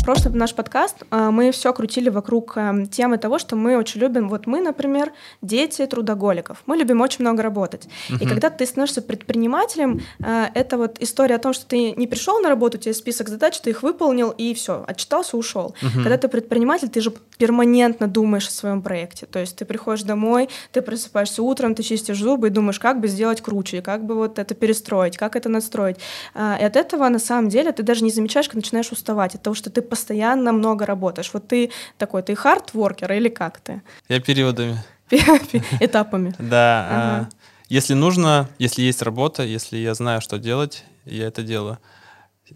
[0.07, 4.29] Прошлый наш подкаст э, мы все крутили вокруг э, темы того, что мы очень любим.
[4.29, 6.63] Вот мы, например, дети трудоголиков.
[6.67, 7.89] Мы любим очень много работать.
[8.09, 8.23] Uh-huh.
[8.23, 12.39] И когда ты становишься предпринимателем, э, это вот история о том, что ты не пришел
[12.39, 15.75] на работу, у тебя список задач, ты их выполнил и все, отчитался, ушел.
[15.83, 16.03] Uh-huh.
[16.05, 19.27] Когда ты предприниматель, ты же перманентно думаешь о своем проекте.
[19.27, 23.09] То есть ты приходишь домой, ты просыпаешься утром, ты чистишь зубы и думаешь, как бы
[23.09, 25.97] сделать круче, как бы вот это перестроить, как это настроить.
[26.37, 29.55] И от этого на самом деле ты даже не замечаешь, как начинаешь уставать от того,
[29.55, 31.31] что ты постоянно много работаешь.
[31.33, 33.83] Вот ты такой, ты хардворкер или как ты?
[34.09, 34.85] Я периодами.
[35.81, 36.35] Этапами.
[36.39, 36.87] Да.
[36.91, 37.29] А,
[37.69, 41.79] если нужно, если есть работа, если я знаю, что делать, я это делаю.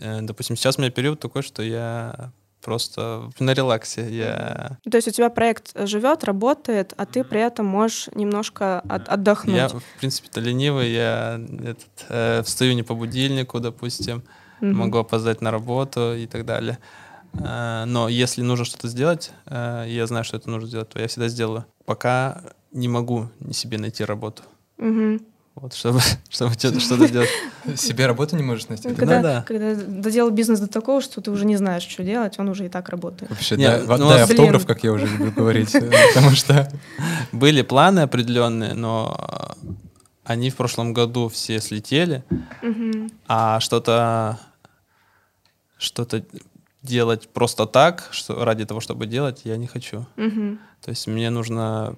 [0.01, 2.31] Э, допустим, сейчас у меня период такой, что я
[2.63, 4.07] просто на релаксе.
[4.11, 4.79] Я...
[4.91, 9.57] То есть у тебя проект живет, работает, а ты при этом можешь немножко от, отдохнуть.
[9.57, 15.41] Я, в принципе-то ленивый, я этот, э, встаю не по будильнику, допустим, mm могу опоздать
[15.41, 16.79] на работу и так далее.
[17.35, 21.09] Э, но если нужно что-то сделать, э, я знаю, что это нужно сделать, то я
[21.09, 21.65] всегда сделаю.
[21.85, 24.43] Пока не могу себе найти работу.
[24.79, 25.21] Угу.
[25.57, 27.29] Вот, чтобы, чтобы что-то сделать.
[27.77, 28.95] Себе работу не можешь найти?
[28.95, 29.45] Когда, ну, да.
[29.47, 32.69] когда доделал бизнес до такого, что ты уже не знаешь, что делать, он уже и
[32.69, 33.31] так работает.
[33.31, 36.71] Вообще, Нет, да, ну, дай автограф, как я уже люблю говорить, э, потому что...
[37.33, 39.57] Были планы определенные, но
[40.25, 42.25] они в прошлом году все слетели,
[43.27, 44.39] а что-то
[45.79, 46.23] что-то
[46.83, 50.07] делать просто так, что ради того, чтобы делать, я не хочу.
[50.17, 50.59] Угу.
[50.83, 51.97] То есть мне нужно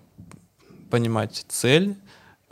[0.90, 1.96] понимать цель,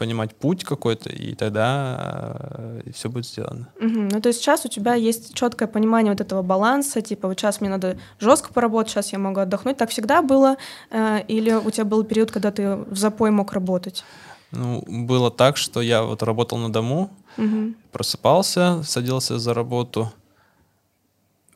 [0.01, 3.69] понимать путь какой-то, и тогда э, и все будет сделано.
[3.79, 4.09] Угу.
[4.13, 7.61] Ну, то есть сейчас у тебя есть четкое понимание вот этого баланса, типа вот сейчас
[7.61, 9.77] мне надо жестко поработать, сейчас я могу отдохнуть.
[9.77, 10.57] Так всегда было?
[10.91, 14.05] Э, или у тебя был период, когда ты в запой мог работать?
[14.53, 17.75] Ну, было так, что я вот работал на дому, угу.
[17.93, 20.11] просыпался, садился за работу,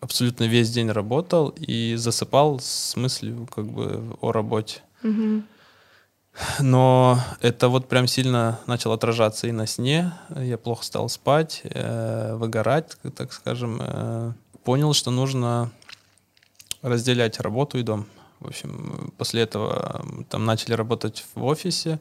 [0.05, 4.83] абсолютно весь день работал и засыпал с мыслью как бы о работе.
[5.03, 5.43] Угу.
[6.61, 10.13] Но это вот прям сильно начало отражаться и на сне.
[10.37, 13.81] Я плохо стал спать, э, выгорать, так скажем.
[13.81, 15.71] Э, понял, что нужно
[16.83, 18.07] разделять работу и дом.
[18.41, 21.99] В общем, после этого там начали работать в офисе.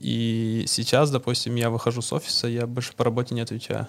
[0.00, 3.86] И сейчас, допустим, я выхожу с офиса, я больше по работе не отвечаю.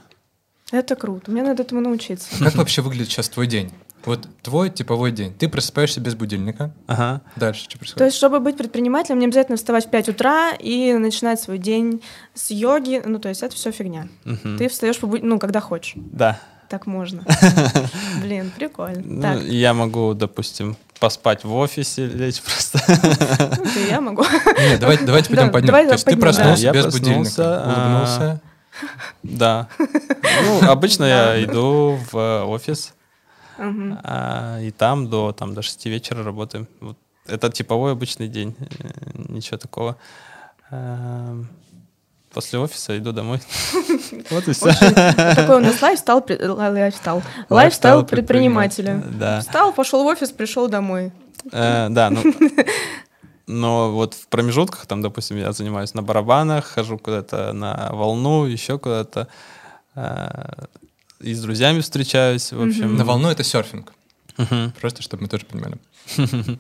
[0.72, 2.28] Это круто, мне надо этому научиться.
[2.40, 3.72] Как вообще выглядит сейчас твой день?
[4.06, 5.34] Вот твой типовой день.
[5.34, 6.72] Ты просыпаешься без будильника.
[6.88, 7.22] Ага.
[7.36, 7.98] Дальше что происходит?
[7.98, 12.02] То есть, чтобы быть предпринимателем, не обязательно вставать в 5 утра и начинать свой день
[12.34, 13.02] с йоги.
[13.06, 14.08] Ну, то есть, это все фигня.
[14.26, 14.58] Угу.
[14.58, 15.94] Ты встаешь, ну, когда хочешь.
[15.96, 16.40] Да.
[16.70, 17.26] Так можно.
[18.22, 19.02] Блин, прикольно.
[19.04, 19.42] Ну, так.
[19.44, 22.80] Я могу, допустим, поспать в офисе, лечь просто.
[23.58, 24.24] Ну, я могу.
[24.58, 25.74] Нет, давайте, давайте пойдем поднем.
[25.74, 28.42] То есть ты проснулся без будильника, а, улыбнулся.
[29.24, 29.68] Да.
[30.44, 32.94] Ну, обычно я иду в офис,
[33.58, 36.68] а, и там до, там до 6 вечера работаем.
[37.26, 38.90] Это типовой обычный день, э,
[39.30, 39.98] ничего такого.
[40.72, 41.38] А,
[42.34, 43.42] после офиса иду домой.
[44.32, 44.72] Вот и все.
[45.36, 49.04] Такой у нас lifestyle, lifestyle, lifestyle предпринимателя.
[49.42, 51.12] Встал, пошел в офис, пришел домой.
[51.52, 52.24] Э, да, ну,
[53.50, 58.78] но вот в промежутках, там, допустим, я занимаюсь на барабанах, хожу куда-то на волну, еще
[58.78, 59.28] куда-то.
[59.96, 60.66] Э,
[61.20, 62.96] и с друзьями встречаюсь, в общем.
[62.96, 63.92] На волну это серфинг.
[64.80, 65.78] Просто, чтобы мы тоже понимали.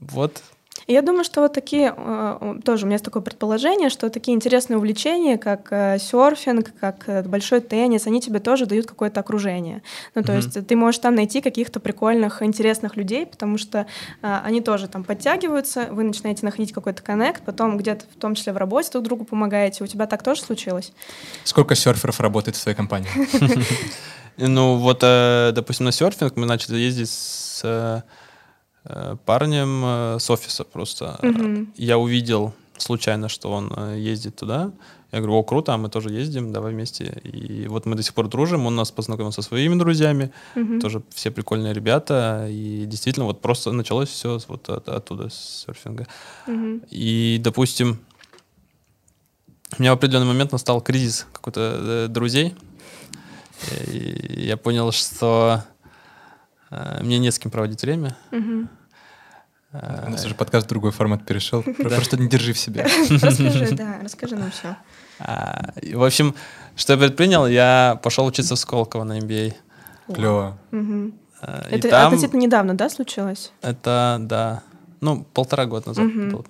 [0.00, 0.42] Вот.
[0.88, 4.34] И я думаю, что вот такие, э, тоже у меня есть такое предположение, что такие
[4.34, 9.82] интересные увлечения, как э, серфинг, как э, большой теннис, они тебе тоже дают какое-то окружение.
[10.14, 10.40] Ну, то Мгм.
[10.40, 13.86] есть ты можешь там найти каких-то прикольных, интересных людей, потому что
[14.22, 18.56] они тоже там подтягиваются, вы начинаете находить какой-то коннект, потом где-то, в том числе в
[18.56, 19.84] работе, друг другу помогаете.
[19.84, 20.92] У тебя так тоже случилось?
[21.44, 23.10] Сколько серферов работает в твоей компании?
[24.40, 28.04] Ну, вот, допустим, на серфинг мы начали ездить с
[29.24, 31.18] парнем э, с офиса просто.
[31.22, 31.72] Мгм.
[31.76, 34.70] Я увидел случайно, что он э, ездит туда.
[35.10, 37.04] Я говорю, о, круто, а мы тоже ездим, давай вместе.
[37.24, 40.80] И вот мы до сих пор дружим, он нас познакомил со своими друзьями, Мгм.
[40.80, 42.46] тоже все прикольные ребята.
[42.50, 46.06] И действительно, вот просто началось все вот от- оттуда, с серфинга.
[46.46, 46.82] Мгм.
[46.90, 47.98] И, допустим,
[49.78, 52.54] у меня в определенный момент настал кризис какой-то э, друзей.
[53.92, 55.77] И я понял, что э,
[56.70, 58.16] мне не с кем проводить время.
[59.72, 61.62] Э, У нас уже подкаст в другой формат перешел.
[61.78, 62.86] Просто не держи в себе.
[63.10, 64.76] Расскажи, да, расскажи нам все.
[65.18, 66.34] а, В общем,
[66.76, 69.54] что я предпринял, я пошел учиться в Сколково на MBA.
[70.14, 70.56] Клево.
[70.70, 71.14] Мгм.
[71.42, 73.52] Э, Это там относительно недавно, да, случилось?
[73.60, 74.62] это, да,
[75.00, 76.44] ну, полтора года назад было.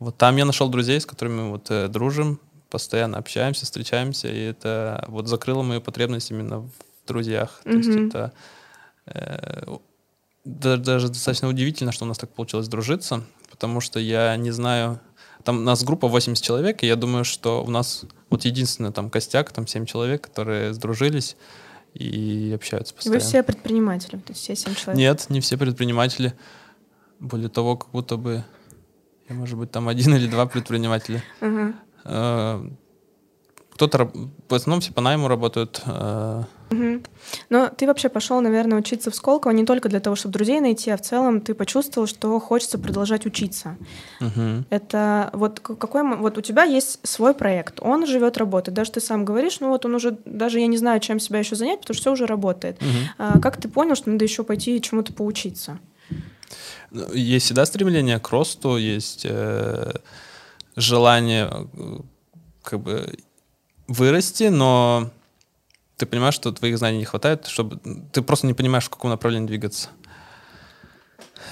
[0.00, 5.04] Вот там я нашел друзей, с которыми вот э, дружим, постоянно общаемся, встречаемся, и это
[5.08, 6.70] вот закрыло мою потребность именно в
[7.06, 7.60] друзьях.
[7.64, 8.32] То есть это
[9.06, 9.64] э,
[10.44, 15.00] да- даже достаточно удивительно, что у нас так получилось дружиться, потому что я не знаю,
[15.42, 19.10] там у нас группа 80 человек, и я думаю, что у нас вот единственный там
[19.10, 21.36] костяк, там 7 человек, которые сдружились
[21.92, 23.20] и общаются Вы постоянно.
[23.20, 24.98] все предприниматели, то есть все семь человек.
[24.98, 26.32] Нет, не все предприниматели.
[27.20, 28.44] Более того, как будто бы
[29.28, 31.22] я, может быть, там один или два предпринимателя.
[32.04, 32.68] Э,
[33.74, 34.10] Кто-то,
[34.48, 35.82] в основном все по найму работают.
[36.74, 37.02] Мгм.
[37.50, 40.90] Но ты вообще пошел, наверное, учиться в Сколково не только для того, чтобы друзей найти,
[40.90, 43.76] а в целом ты почувствовал, что хочется продолжать учиться.
[44.20, 44.64] мгм.
[44.70, 48.74] Это вот какой вот у тебя есть свой проект, он живет, работает.
[48.74, 51.56] Даже ты сам говоришь, ну вот он уже даже я не знаю, чем себя еще
[51.56, 52.80] занять, потому что все уже работает.
[52.80, 52.90] Мгм.
[53.18, 55.78] А как ты понял, что надо еще пойти чему-то поучиться?
[56.90, 59.92] Ну, Есть всегда стремление к росту, есть э,
[60.76, 61.98] желание э,
[62.62, 63.14] как бы
[63.88, 65.10] вырасти, но
[65.96, 67.80] ты понимаешь, что твоих знаний не хватает, чтобы
[68.12, 69.88] ты просто не понимаешь, в каком направлении двигаться.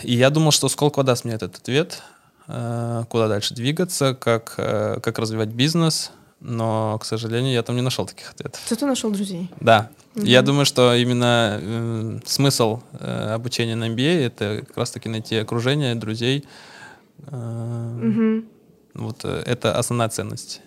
[0.02, 2.02] И я думал, что Сколково даст мне этот ответ,
[2.48, 7.82] э, куда дальше двигаться, как, э, как развивать бизнес, но, к сожалению, я там не
[7.82, 8.60] нашел таких ответов.
[8.68, 9.48] Зато нашел друзей.
[9.60, 9.90] Да.
[10.14, 10.26] Мгм.
[10.26, 15.94] Я думаю, что именно э, смысл э, обучения на MBA это как раз-таки найти окружение,
[15.94, 16.44] друзей.
[17.28, 18.46] Э, Мгм.
[18.94, 20.60] Вот э, это основная ценность.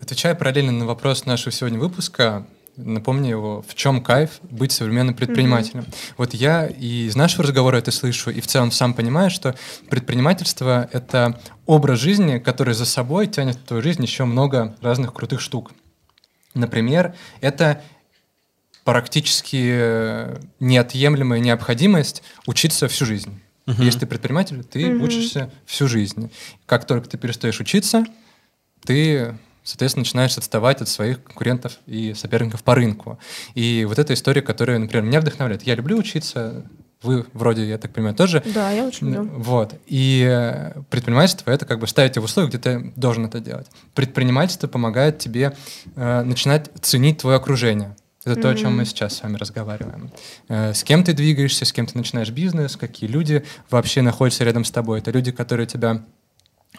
[0.00, 5.84] Отвечая параллельно на вопрос нашего сегодня выпуска, напомню его, в чем кайф быть современным предпринимателем.
[6.16, 9.54] Вот я и из нашего разговора это слышу, и в целом сам понимаю, что
[9.90, 15.40] предпринимательство— это образ жизни, который за собой тянет в твою жизнь еще много разных крутых
[15.40, 15.72] штук.
[16.54, 17.82] Например, это
[18.84, 23.40] практически э, неотъемлемая необходимость учиться всю жизнь.
[23.66, 25.02] Если ты предприниматель, ты Мгм.
[25.04, 26.30] учишься всю жизнь.
[26.66, 28.04] Как только ты перестаешь учиться,
[28.84, 33.18] ты, соответственно, начинаешь отставать от своих конкурентов и соперников по рынку.
[33.54, 35.62] И вот эта история, которая, например, меня вдохновляет.
[35.62, 36.64] Я люблю учиться,
[37.02, 38.42] вы вроде, я так понимаю, тоже.
[38.54, 39.30] Да, я очень люблю.
[39.36, 39.74] Вот.
[39.86, 43.66] И э, предпринимательство— это как бы ставить в условия, где ты должен это делать.
[43.94, 45.56] Предпринимательство помогает тебе
[45.96, 47.96] э, начинать ценить твое окружение.
[48.24, 50.10] Это то, о чем мы сейчас с вами разговариваем.
[50.48, 54.64] Э, С кем ты двигаешься, с кем ты начинаешь бизнес, какие люди вообще находятся рядом
[54.64, 55.00] с тобой.
[55.00, 56.02] Это люди, которые тебя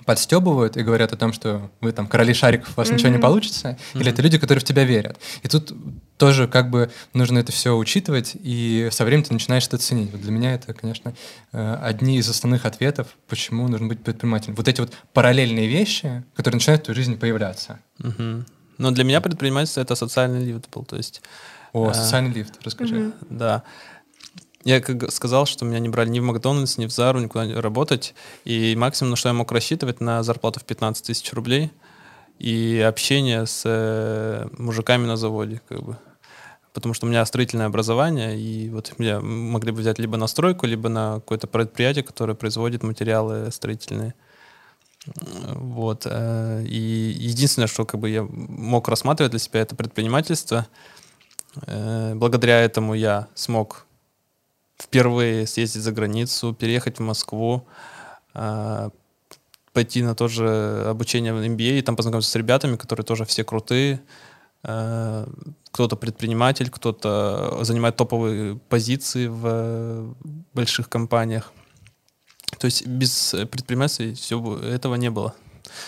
[0.06, 3.78] подстебывают и говорят о том, что вы там короли шариков, у вас ничего не получится,
[3.94, 5.18] или это люди, которые в тебя верят.
[5.42, 5.74] И тут
[6.18, 10.12] тоже как бы нужно это все учитывать, и со временем ты начинаешь это ценить.
[10.12, 11.14] Вот для меня это, конечно,
[11.54, 14.56] э, одни из основных ответов, почему нужно быть предпринимателем.
[14.56, 17.80] Вот эти вот параллельные вещи, которые начинают в твоей жизни появляться.
[18.00, 18.46] Мгм.
[18.78, 20.84] Но для меня предпринимательство это социальный лифт был.
[20.84, 21.22] То есть,
[21.74, 21.94] О, А.
[21.94, 22.96] социальный лифт, расскажи.
[22.96, 23.14] Мгм.
[23.30, 23.64] да.
[24.66, 28.16] Я как сказал, что меня не брали ни в Макдональдс, ни в Зару, никуда работать.
[28.46, 31.72] И максимум, на что я мог рассчитывать, на зарплату в 15 тысяч рублей
[32.40, 35.98] и общение с э, мужиками на заводе, как бы.
[36.74, 40.66] Потому что у меня строительное образование, и вот меня могли бы взять либо на стройку,
[40.66, 44.16] либо на какое-то предприятие, которое производит материалы строительные.
[45.06, 46.08] Вот.
[46.10, 50.66] э, И единственное, что как бы я мог рассматривать для себя, это предпринимательство.
[51.68, 53.86] Э, Благодаря этому я смог
[54.78, 57.68] впервые съездить за границу, переехать в Москву,
[58.34, 58.90] э,
[59.74, 63.44] пойти на то же обучение в MBA, и там познакомиться с ребятами, которые тоже все
[63.44, 64.02] крутые.
[64.64, 65.28] Э,
[65.72, 70.16] Кто-то предприниматель, кто-то занимает топовые позиции в
[70.54, 71.52] больших компаниях.
[72.58, 75.36] То есть без предпринимательства всего этого не было.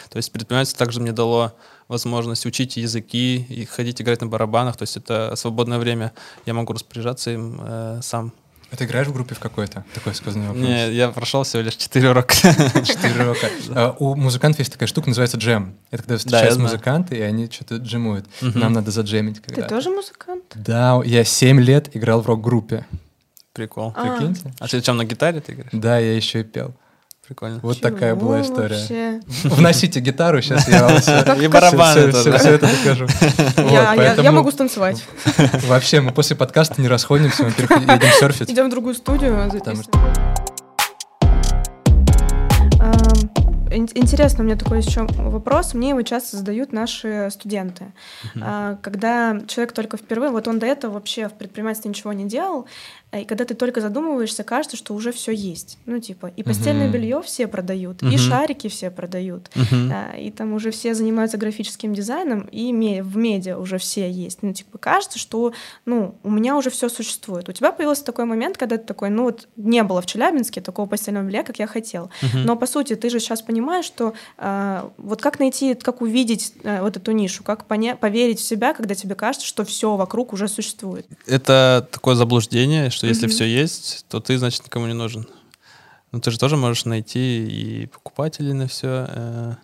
[0.10, 1.54] То есть предпринимательство также мне дало
[1.88, 4.76] возможность учить языки и ходить играть на барабанах.
[4.78, 6.14] То есть это свободное время.
[6.46, 8.34] Я могу распоряжаться им э, сам.
[8.70, 9.86] А ты играешь в группе в какой-то?
[9.94, 10.64] Такой сквозной вопрос.
[10.66, 12.34] Не, я прошел всего лишь 4 урока.
[12.86, 13.50] Четыре урока.
[13.70, 15.76] А, У музыкантов есть такая штука, называется джем.
[15.90, 16.70] Это когда встречаются знаю.
[16.70, 18.26] музыканты, и они что-то джемуют.
[18.42, 19.42] Нам надо заджемить.
[19.42, 20.44] Ты тоже музыкант?
[20.56, 22.86] Да, я 7 лет играл в рок-группе.
[23.54, 23.94] Прикол.
[23.96, 24.18] А.
[24.18, 24.54] Прикиньте?
[24.60, 25.70] А ты чем на гитаре ты играешь?
[25.72, 26.76] Да, я еще и пел.
[27.28, 27.60] Прикольно.
[27.62, 28.78] Вот такая Чего была история.
[28.78, 29.20] вообще?
[29.50, 32.30] Вносите гитару, сейчас я вам все, И барабаны тоже.
[32.32, 33.08] это покажу.
[34.24, 35.04] Я, могу станцевать.
[35.68, 38.50] Вообще, мы после подкаста не расходимся, мы переходим- едем серфить.
[38.50, 39.84] Идем в другую студию, записываем.
[43.70, 45.74] Ин- Интересно, у меня такой еще вопрос.
[45.74, 47.88] Мне его часто задают наши студенты.
[48.42, 52.66] А, Когда человек только впервые, вот он до этого вообще в предпринимательстве ничего не делал,
[53.18, 55.78] И когда ты только задумываешься, кажется, что уже все есть.
[55.86, 56.92] Ну, типа, и постельное Мгм.
[56.94, 58.18] белье все продают, и Мгм.
[58.18, 63.78] шарики все продают, а, и там уже все занимаются графическим дизайном, и в медиа уже
[63.78, 64.40] все есть.
[64.44, 65.54] Ну, типа, кажется, что,
[65.86, 67.48] ну, у меня уже все существует.
[67.48, 70.86] У тебя появился такой момент, когда ты такой, ну, вот не было в Челябинске такого
[70.86, 72.10] постельного белья, как я хотел.
[72.22, 72.44] Мгм.
[72.44, 76.84] Но, по сути, ты же сейчас понимаешь, что а, вот как найти, как увидеть а,
[76.84, 80.50] вот эту нишу, как поня- поверить в себя, когда тебе кажется, что все вокруг уже
[80.50, 81.06] существует.
[81.26, 83.36] Это такое заблуждение, что если Мгм.
[83.36, 85.28] все есть, то ты, значит, никому не нужен.
[86.12, 89.58] Но ты же тоже можешь найти и покупателей на все.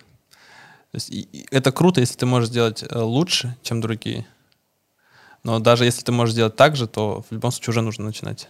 [1.49, 4.27] Это круто, если ты можешь сделать э, лучше, чем другие.
[5.41, 8.49] Но даже если ты можешь сделать так же, то в любом случае уже нужно начинать.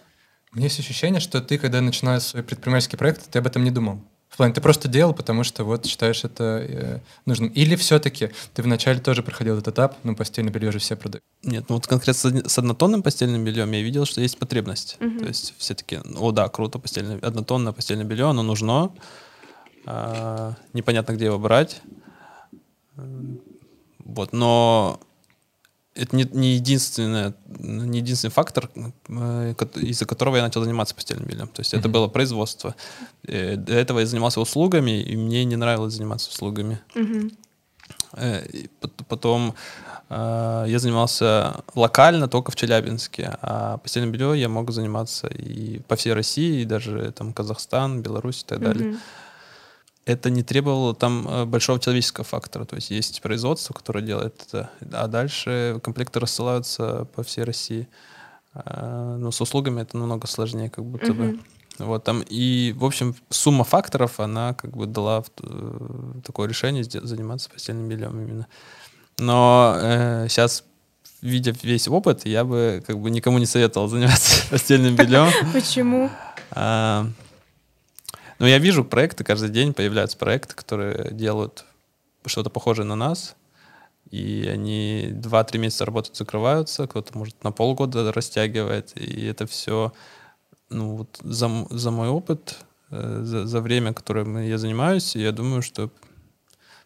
[0.52, 3.72] У меня есть ощущение, что ты, когда начинаешь свой предпринимательский проект, ты об этом не
[3.72, 4.02] думал.
[4.34, 7.50] В плане, ты просто делал, потому что вот считаешь это э, нужным.
[7.50, 11.24] Или все-таки ты вначале тоже проходил этот этап, ну, постельное белье же все продают.
[11.44, 14.98] Нет, ну вот конкретно с од- с однотонным постельным бельем я видел, что есть потребность.
[15.00, 15.20] Мгм.
[15.20, 18.92] То есть все таки о да, круто, постельное, однотонное постельное белье, оно нужно.
[19.86, 21.84] А, непонятно, где его брать.
[24.00, 25.00] Вот, но
[25.96, 31.48] это не, не, единственное, не единственный фактор, э, из-за которого я начал заниматься постельным бельем.
[31.48, 31.92] То есть это Мгм.
[31.94, 32.76] было производство.
[33.28, 36.80] Э, До этого я занимался услугами, и мне не нравилось заниматься услугами.
[38.80, 39.56] Пот- Потом
[40.10, 46.14] я занимался локально только в Челябинске, а постельным белье я мог заниматься и по всей
[46.14, 48.90] России, и даже там Казахстан, Беларусь и так далее.
[48.90, 49.00] Мгм.
[50.06, 54.70] Это не требовало там э, большого человеческого фактора, то есть есть производство, которое делает это,
[54.92, 57.88] а дальше комплекты рассылаются по всей России.
[58.54, 61.40] А, Но с услугами это намного сложнее, как будто бы.
[61.80, 67.50] Вот там и, в общем, сумма факторов, она как бы дала э, такое решение заниматься
[67.50, 68.48] постельным бельем именно.
[69.20, 69.76] Но
[70.28, 70.66] сейчас,
[71.22, 75.30] видя весь опыт, я бы как бы никому не советовал заниматься постельным бельем.
[75.54, 76.12] Почему?
[78.44, 81.64] Но я вижу проекты, каждый день появляются проекты, которые делают
[82.26, 83.38] что-то похожее на нас,
[84.12, 89.94] и они 2-3 месяца работают, закрываются, кто-то, может, на полгода растягивает, и это все,
[90.70, 92.58] ну, вот за, за мой опыт,
[92.92, 95.90] э, за, за время, которым я занимаюсь, я думаю, что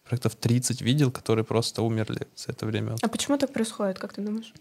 [0.04, 2.98] проектов 30 видел, которые просто умерли за это время.
[3.02, 4.54] А почему так происходит, как ты думаешь?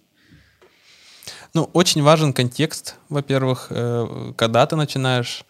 [1.55, 5.45] Ну, очень важен контекст, во-первых, э, когда ты начинаешь.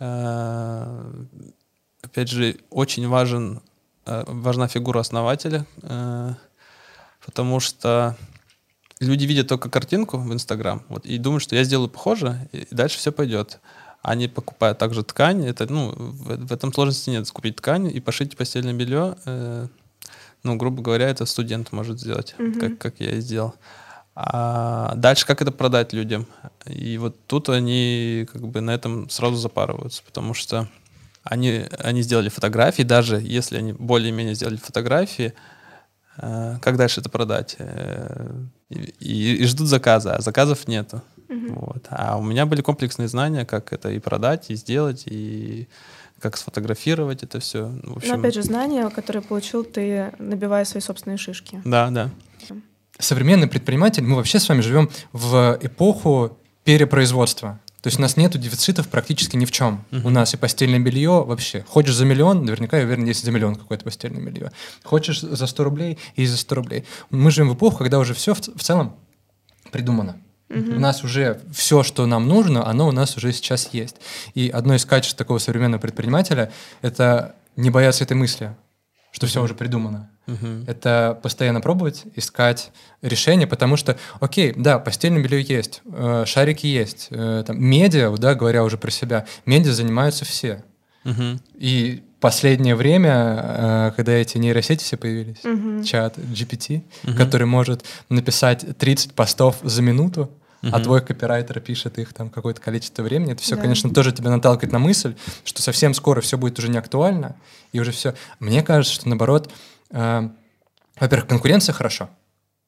[0.00, 1.02] Э,
[2.02, 3.60] Опять же, очень важен,
[4.06, 5.66] э, важна фигура основателя,
[7.24, 8.16] потому что
[9.00, 12.98] люди видят только картинку в Инстаграм вот, и думают, что я сделаю похоже, и дальше
[12.98, 13.58] все пойдет.
[14.02, 15.44] Они покупают также ткань.
[15.44, 17.28] Это, ну, в, в этом сложности нет.
[17.30, 19.66] Купить ткань и пошить постельное белье, э,
[20.44, 22.60] ну, грубо говоря, это студент может сделать, Мгм.
[22.60, 23.54] как, как я и сделал.
[24.18, 26.26] А дальше как это продать людям?
[26.64, 30.68] И вот тут они как бы на этом сразу запарываются, потому что
[31.22, 35.34] они, они сделали фотографии, даже если они более-менее сделали фотографии,
[36.18, 37.56] э, как дальше это продать?
[37.58, 38.30] Э,
[38.68, 41.00] И, и- и ждут заказа, а заказов нету.
[41.28, 41.54] Мгм.
[41.54, 41.86] Вот.
[41.90, 45.68] А у меня были комплексные знания, как это и продать, и сделать, и
[46.20, 47.66] как сфотографировать это все.
[47.66, 51.60] В Но общем, опять же, знания, которые получил ты, набивая свои собственные шишки.
[51.64, 52.10] да, да.
[52.98, 57.60] Современный предприниматель, мы вообще с вами живем в эпоху перепроизводства.
[57.82, 59.84] То есть у нас нет дефицитов практически ни в чем.
[59.92, 60.06] Мгм.
[60.06, 61.64] У нас и постельное белье вообще.
[61.68, 64.50] Хочешь за миллион, наверняка, я уверен, есть за миллион какое-то постельное белье.
[64.82, 66.84] Хочешь за 100 рублей, и за 100 рублей.
[67.10, 68.96] Мы живем в эпоху, когда уже все в, в целом
[69.70, 70.20] придумано.
[70.48, 73.96] У нас уже все, что нам нужно, оно у нас уже сейчас есть.
[74.34, 78.56] И одно из качеств такого современного предпринимателя— это не бояться этой мысли,
[79.10, 80.10] что все уже придумано.
[80.26, 80.64] Мгм.
[80.66, 87.08] Это постоянно пробовать, искать решения, потому что, окей, да, постельное белье есть, э, шарики есть,
[87.10, 90.64] э, там, медиа, да, говоря уже про себя, медиа занимаются все.
[91.04, 91.40] Мгм.
[91.54, 95.84] И последнее время, э, когда эти нейросети все появились, Мгм.
[95.84, 97.16] чат GPT, Мгм.
[97.16, 100.28] который может написать 30 постов за минуту,
[100.62, 100.82] а Мгм.
[100.82, 103.34] твой копирайтер пишет их там какое-то количество времени.
[103.34, 103.62] Это все, Да.
[103.62, 107.36] конечно, тоже тебя наталкивает на мысль, что совсем скоро все будет уже не актуально,
[107.72, 108.14] и уже все.
[108.40, 109.52] Мне кажется, что наоборот,
[109.90, 112.08] во-первых, конкуренция хорошо.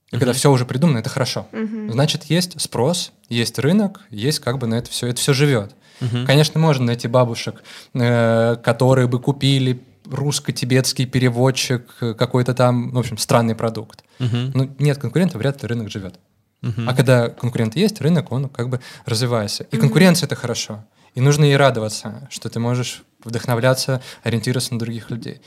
[0.09, 0.39] И когда Мгм.
[0.39, 1.47] все уже придумано, это хорошо.
[1.53, 1.93] Мгм.
[1.93, 5.75] Значит, есть спрос, есть рынок, есть как бы на это все, это все живет.
[6.01, 6.27] Мгм.
[6.27, 7.63] Конечно, можно найти бабушек,
[7.95, 14.03] э, которые бы купили русско-тибетский переводчик, э, какой-то там, в общем, странный продукт.
[14.19, 14.53] Мгм.
[14.55, 16.19] Ну, нет конкурента, вряд ли рынок живет.
[16.63, 16.89] Мгм.
[16.89, 19.65] А когда конкурент есть, рынок, он как бы развивается.
[19.65, 20.85] И конкуренция— это хорошо.
[21.15, 25.41] И нужно ей радоваться, что ты можешь вдохновляться, ориентироваться на других людей.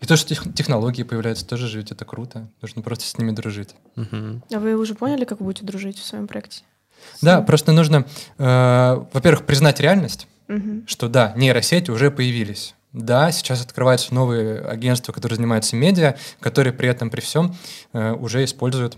[0.00, 2.48] И то, что тех- технологии появляются, тоже жить, это круто.
[2.62, 3.74] Нужно просто с ними дружить.
[3.96, 4.42] Мгм.
[4.52, 6.62] А вы уже поняли, как будете дружить в своем проекте?
[7.22, 8.06] Да, просто нужно,
[8.38, 10.84] э, во-первых, признать реальность, Мгм.
[10.86, 12.74] что да, нейросети уже появились.
[12.92, 17.54] Да, сейчас открываются новые агентства, которые занимаются медиа, которые при этом, при всем,
[17.92, 18.96] э, уже используют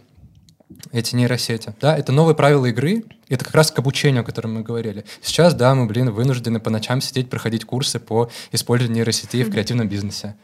[0.92, 1.74] эти нейросети.
[1.80, 5.05] Да, это новые правила игры, это как раз к обучению, о котором мы говорили.
[5.20, 9.88] Сейчас, да, мы, блин, вынуждены по ночам сидеть, проходить курсы по использованию нейросетей в креативном
[9.88, 10.36] бизнесе.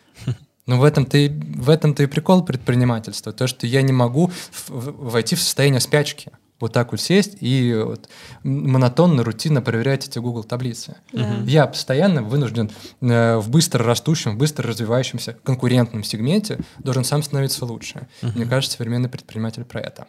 [0.68, 3.32] Но в этом-то и, в этом-то и прикол предпринимательства.
[3.32, 6.30] То, что я не могу в- в- войти в состояние спячки.
[6.60, 8.08] Вот так вот сесть и вот
[8.42, 10.96] монотонно, рутинно проверять эти Google таблицы.
[11.12, 11.36] Да.
[11.46, 18.08] Я постоянно вынужден э, в быстро растущем, быстро развивающемся конкурентном сегменте должен сам становиться лучше.
[18.22, 20.06] Мне кажется, современный предприниматель про это.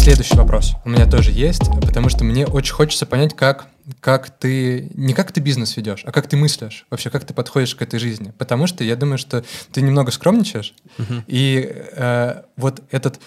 [0.00, 0.72] Следующий вопрос.
[0.86, 3.66] У меня тоже есть, потому что мне очень хочется понять, как,
[4.00, 7.74] как ты, не как ты бизнес ведешь, а как ты мыслишь, вообще, как ты подходишь
[7.74, 8.32] к этой жизни.
[8.38, 10.72] Потому что я думаю, что ты немного скромничаешь,
[11.26, 13.20] и э, вот этот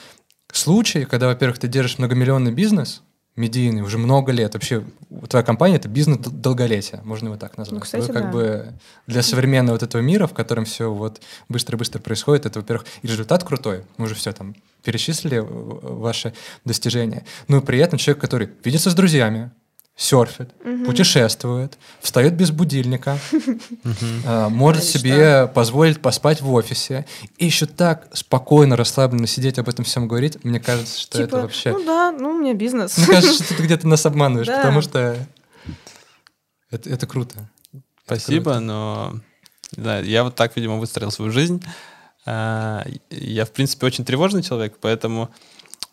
[0.51, 3.03] случай, когда, во-первых, ты держишь многомиллионный бизнес,
[3.35, 4.53] медийный, уже много лет.
[4.53, 4.83] Вообще,
[5.27, 7.73] твоя компания— это бизнес дол- долголетия, можно его так назвать.
[7.73, 8.31] Ну, кстати, Вы как да.
[8.31, 8.73] бы
[9.07, 13.43] для современного вот этого мира, в котором все вот быстро-быстро происходит, это, во-первых, и результат
[13.43, 16.33] крутой, мы уже все там перечислили ваши
[16.65, 19.51] достижения, но при этом человек, который видится с друзьями,
[19.95, 20.49] серфит,
[20.85, 23.19] путешествует, встает без будильника,
[24.25, 27.05] а, может себе позволить поспать в офисе,
[27.37, 31.41] и еще так спокойно, расслабленно сидеть об этом всем говорить, мне кажется, что Типа, это
[31.41, 31.71] вообще...
[31.73, 32.97] ну да, ну у меня бизнес.
[32.97, 34.57] Мне кажется, что ты где-то нас обманываешь, Да.
[34.57, 35.15] потому что
[36.71, 37.49] это, это круто.
[38.05, 38.59] Спасибо, круто.
[38.59, 39.13] но
[39.77, 41.63] не знаю, я вот так, видимо, выстроил свою жизнь.
[42.25, 45.29] А, Я, в принципе, очень тревожный человек, поэтому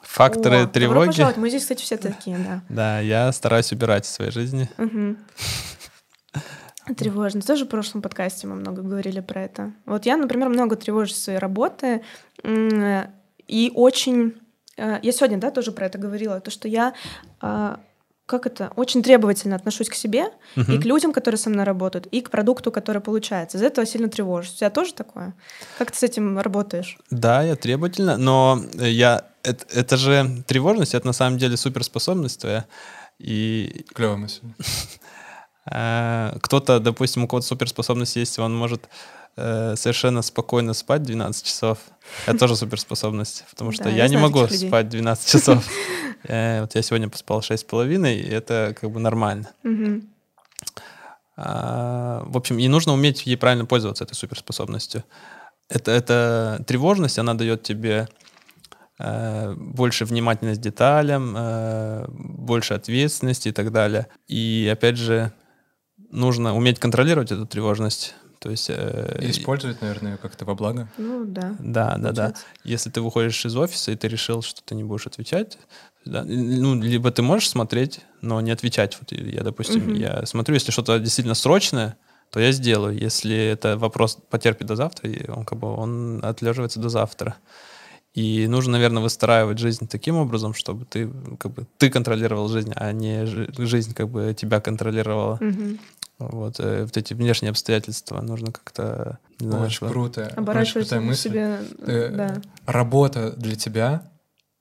[0.03, 1.07] факторы О, Добро тревоги...
[1.09, 1.37] пожаловать.
[1.37, 2.63] Мы здесь, кстати, все такие, да.
[2.69, 4.69] Да, я стараюсь убирать в своей жизни.
[4.77, 5.19] Мгм.
[6.97, 7.41] Тревожно.
[7.41, 9.73] Тоже в прошлом подкасте мы много говорили про это.
[9.87, 12.03] Вот я, например, много тревожусь своей работы.
[13.47, 14.35] И очень...
[14.77, 16.41] э, Я сегодня, да, тоже про это говорила.
[16.41, 16.95] То, что я
[17.41, 17.81] а,
[18.31, 20.27] как это, очень требовательно отношусь к себе
[20.57, 23.59] и к людям, которые со мной работают, и к продукту, который получается.
[23.59, 24.55] Из-за этого сильно тревожусь.
[24.55, 25.35] У тебя тоже такое?
[25.79, 26.97] Как ты с этим работаешь?
[27.11, 32.67] Да, я требовательно, но я это, это же тревожность, это на самом деле суперспособность твоя.
[33.19, 34.41] И Клевая мысль.
[35.71, 38.89] э, кто-то, допустим, у кого-то суперспособность есть, он может
[39.37, 41.79] э, совершенно спокойно спать 12 часов.
[42.27, 45.69] Это тоже суперспособность, потому что Да, я не знаю могу спать 12 часов.
[46.25, 49.49] Э, Вот я сегодня поспал 6,5, и это как бы нормально.
[51.37, 55.05] А, В общем, и нужно уметь ей правильно пользоваться, этой суперспособностью.
[55.71, 58.09] Это, это тревожность, она дает тебе
[58.99, 64.09] э, больше внимательность к деталям, э, больше ответственности и так далее.
[64.27, 65.33] И опять же,
[66.11, 68.15] нужно уметь контролировать эту тревожность.
[68.41, 68.69] То есть...
[68.71, 70.89] э, И использовать, наверное, как-то во благо.
[70.99, 71.55] Ну да.
[71.61, 72.35] да, да, да.
[72.65, 75.59] Если ты выходишь из офиса и ты решил, что ты не будешь отвечать,
[76.05, 78.97] да, ну, либо ты можешь смотреть, но не отвечать.
[79.01, 79.95] Вот я, допустим, Мгм.
[79.95, 81.97] я смотрю, если что-то действительно срочное,
[82.31, 82.97] то я сделаю.
[82.99, 87.37] Если это вопрос потерпит до завтра, и он как бы он отлеживается до завтра.
[88.15, 91.09] И нужно, наверное, выстраивать жизнь таким образом, чтобы ты
[91.39, 95.39] как бы ты контролировал жизнь, а не жи- жизнь как бы тебя контролировала.
[95.41, 95.79] Мгм.
[96.19, 100.23] Вот, э, вот эти внешние обстоятельства нужно как-то не знаю, Очень что- круто.
[100.27, 101.29] Очень Оборачивать крутая мысль.
[101.31, 101.59] себе...
[101.79, 102.43] Э, Да.
[102.67, 104.03] Работа для тебя,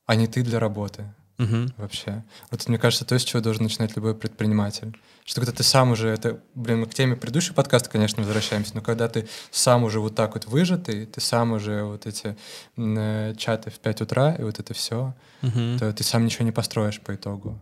[0.06, 1.06] а не ты для работы.
[1.39, 1.74] Мгм.
[1.78, 2.24] вообще.
[2.52, 4.97] Вот мне кажется, то, с чего должен начинать любой предприниматель.
[5.30, 8.82] Что когда ты сам уже, это, блин, мы к теме предыдущего подкаста, конечно, возвращаемся, но
[8.82, 12.36] когда ты сам уже вот так вот выжатый, ты сам уже вот эти
[12.77, 15.13] э, чаты в 5 утра, и вот это все,
[15.43, 15.77] Мгм.
[15.77, 17.59] то ты сам ничего не построишь по итогу.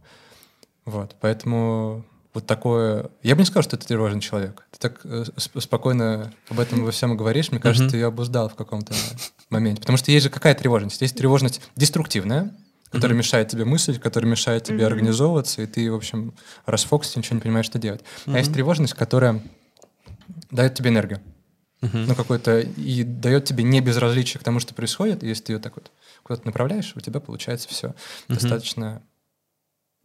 [0.86, 3.10] Вот, поэтому вот такое...
[3.22, 4.66] Я бы не сказал, что ты тревожный человек.
[4.72, 7.92] Ты так э, сп- спокойно об этом во всем говоришь, мне кажется, Мгм.
[7.92, 8.94] ты ее обуздал в каком-то
[9.50, 9.82] моменте.
[9.82, 11.02] Потому что есть же какая тревожность?
[11.02, 12.56] Есть тревожность деструктивная,
[12.92, 13.20] которая Мгм.
[13.20, 14.88] мешает тебе мыслить, которая мешает тебе Мгм.
[14.88, 16.34] организовываться, и ты, в общем,
[16.66, 18.02] расфокусился, ничего не понимаешь, что делать.
[18.26, 19.42] А есть тревожность, которая
[20.52, 21.22] дает тебе энергию.
[21.82, 22.06] Мгм.
[22.08, 25.24] Ну, какой-то и дает тебе не безразличие к тому, что происходит.
[25.24, 25.92] И если ты ее так вот
[26.24, 27.88] куда-то направляешь, у тебя получается все
[28.28, 28.40] Мгм.
[28.40, 29.04] достаточно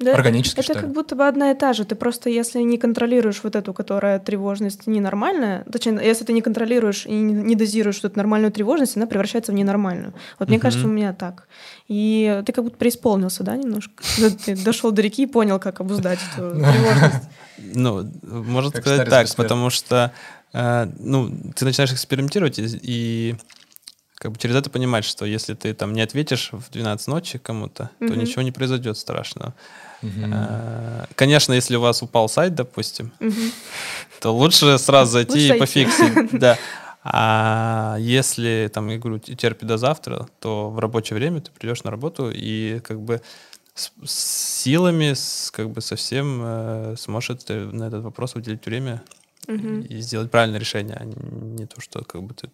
[0.02, 0.88] Да, органически, Это что как ли.
[0.88, 1.84] будто бы одна и та же.
[1.84, 7.06] Ты просто, если не контролируешь вот эту, которая тревожность ненормальная, точнее, если ты не контролируешь
[7.06, 10.14] и не дозируешь эту нормальную тревожность, она превращается в ненормальную.
[10.38, 11.48] Вот мне кажется, у меня так.
[11.88, 14.02] И ты как будто преисполнился, да, немножко?
[14.16, 17.28] Когда Ты дошел до реки и понял, как обуздать эту тревожность.
[17.58, 20.12] Ну, можно сказать так, потому что,
[20.52, 23.36] э, ну, ты начинаешь экспериментировать и,
[24.16, 27.90] как бы через это понимать, что если ты там не ответишь в 12 ночи кому-то,
[27.98, 28.18] то Мгм.
[28.20, 29.54] ничего не произойдет страшного.
[30.02, 33.12] Э, Конечно, если у вас упал сайт, допустим,
[34.20, 36.32] то лучше сразу зайти Лучше и пофиксить.
[36.40, 36.58] Да.
[37.04, 41.90] А если, там, я говорю, терпи до завтра, то в рабочее время ты придешь на
[41.90, 43.20] работу и как бы
[43.74, 49.02] с, с силами, с, как бы совсем э, сможешь это, на этот вопрос уделить время
[49.48, 49.80] Мгм.
[49.80, 52.48] и сделать правильное решение, а не то, что как бы ты...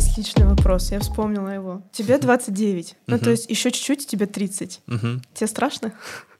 [0.00, 1.82] есть личный вопрос, я вспомнила его.
[1.92, 3.24] Тебе 29, ну Мгм.
[3.24, 4.80] то есть еще чуть-чуть, тебе 30.
[4.86, 5.22] Мгм.
[5.34, 5.92] Тебе страшно?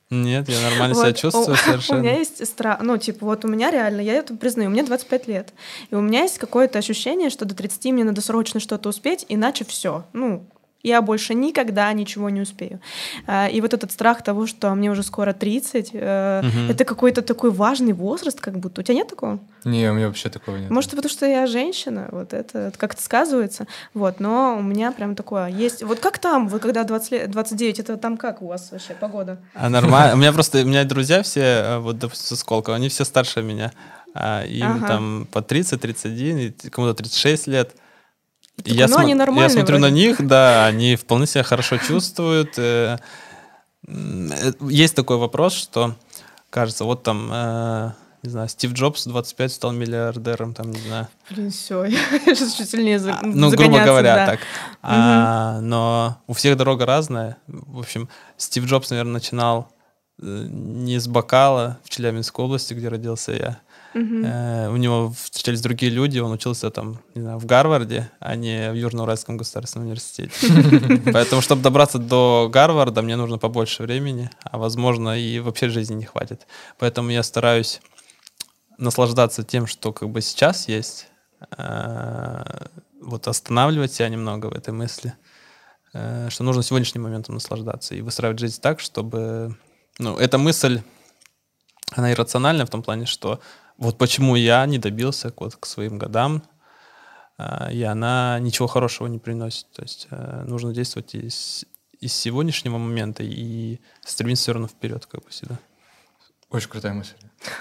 [0.09, 2.01] Нет, я нормально себя Вот, чувствую у- совершенно.
[2.01, 5.29] У меня есть страх, ну, типа, вот у меня реально, я это признаю, мне 25
[5.29, 5.53] лет,
[5.91, 9.65] и у меня есть какое-то ощущение, что до 30 мне надо срочно что-то успеть, иначе
[9.65, 10.47] все, ну,
[10.83, 12.81] я больше никогда ничего не успею.
[13.27, 16.71] А, И вот этот страх того, что мне уже скоро 30, э, Мгм.
[16.71, 18.81] это какой-то такой важный возраст, как будто.
[18.81, 19.39] У тебя нет такого?
[19.65, 20.71] Не, у меня вообще такого нет.
[20.71, 23.67] Может, потому что я женщина, вот это как-то сказывается.
[23.95, 25.83] Вот, но у меня прям такое есть.
[25.83, 29.39] Вот как там, вы когда 20 лет, 29, это там как у вас вообще погода?
[29.55, 30.15] А нормально.
[30.15, 33.43] У меня просто, у меня друзья все, э, вот, допустим, со Сколково, они все старше
[33.43, 33.73] меня.
[34.15, 34.87] А, Им Ага.
[34.89, 37.75] там по 30, 31, и кому-то 36 лет.
[38.63, 39.95] Такой, я, ну, смо- они я нормальные смотрю на вроде.
[39.95, 42.55] них, да, они вполне себя хорошо чувствуют.
[42.59, 42.99] э,
[43.89, 45.95] э, Есть такой вопрос, что,
[46.51, 47.91] кажется, вот там, э,
[48.23, 51.09] не знаю, Стив Джобс 25 стал миллиардером, там, не знаю.
[51.31, 51.99] Блин, все, я
[52.35, 54.27] сейчас чуть сильнее за- А, Ну, грубо загоняться, говоря, да.
[54.27, 54.41] так.
[54.83, 57.37] А, но у всех дорога разная.
[57.47, 59.73] В общем, Стив Джобс, наверное, начинал
[60.23, 63.59] не с бокала в Челябинской области, где родился я.
[63.95, 68.71] Э, у него встречались другие люди, он учился там, не знаю, в Гарварде, а не
[68.71, 70.33] в Южно-Уральском государственном университете.
[71.13, 76.05] Поэтому, чтобы добраться до Гарварда, мне нужно побольше времени, а возможно и вообще жизни не
[76.05, 76.47] хватит.
[76.79, 77.81] Поэтому я стараюсь
[78.79, 81.09] наслаждаться тем, что как бы сейчас есть,
[81.57, 82.67] э,
[83.01, 85.15] вот останавливать себя немного в этой мысли,
[85.93, 89.57] э, что нужно сегодняшним моментом наслаждаться и выстраивать жизнь так, чтобы...
[89.99, 90.81] Ну, эта мысль,
[91.93, 93.41] она иррациональная в том плане, что
[93.81, 96.43] вот почему я не добился вот к своим годам,
[97.39, 99.71] а, и она ничего хорошего не приносит.
[99.73, 101.65] То есть э, нужно действовать из,
[101.99, 105.59] из сегодняшнего момента и стремиться все равно вперед, как бы всегда.
[106.51, 107.13] Очень крутая мысль.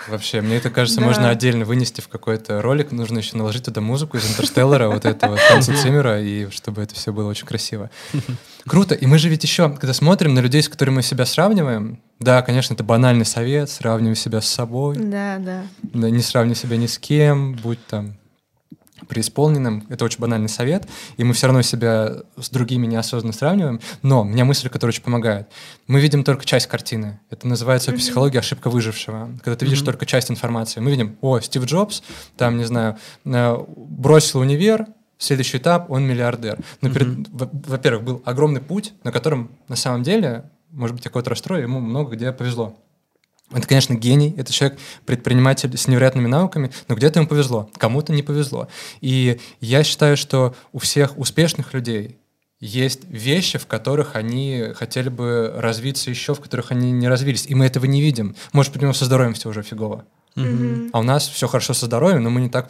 [0.08, 1.06] Вообще, мне это кажется, Да.
[1.06, 2.92] можно отдельно вынести в какой-то ролик.
[2.92, 7.14] Нужно еще наложить туда музыку из Интерстеллара, вот этого Ханса Циммера, и чтобы это все
[7.14, 7.90] было очень красиво.
[8.68, 8.96] Круто.
[8.96, 12.42] И мы же ведь еще, когда смотрим на людей, с которыми мы себя сравниваем, да,
[12.42, 15.38] конечно, это банальный совет, сравнивай себя с собой, да.
[15.38, 18.19] да, не сравнивай себя ни с кем, будь там
[19.10, 19.86] преисполненным.
[19.90, 20.88] Это очень банальный совет,
[21.18, 23.82] и мы все равно себя с другими неосознанно сравниваем.
[24.02, 25.50] Но у меня мысль, которая очень помогает.
[25.88, 27.20] Мы видим только часть картины.
[27.30, 29.30] Это называется в психологии ошибка выжившего.
[29.44, 30.80] Когда ты видишь только часть информации.
[30.80, 32.04] Мы видим, о, Стив Джобс,
[32.38, 34.86] там, не знаю, э, бросил универ,
[35.18, 36.60] следующий этап, он миллиардер.
[36.82, 41.64] Но перед- во-первых, был огромный путь, на котором на самом деле, может быть, какой-то расстрой,
[41.64, 42.78] ему много где повезло.
[43.52, 48.22] Это, конечно, гений, это человек, предприниматель с невероятными навыками, но где-то ему повезло, кому-то не
[48.22, 48.68] повезло.
[49.02, 52.18] И я считаю, что у всех успешных людей
[52.60, 57.56] есть вещи, в которых они хотели бы развиться еще, в которых они не развились, и
[57.56, 58.36] мы этого не видим.
[58.52, 60.90] Может быть, у него со здоровьем все уже фигово, Мгм.
[60.94, 62.70] а у нас все хорошо со здоровьем, но мы не так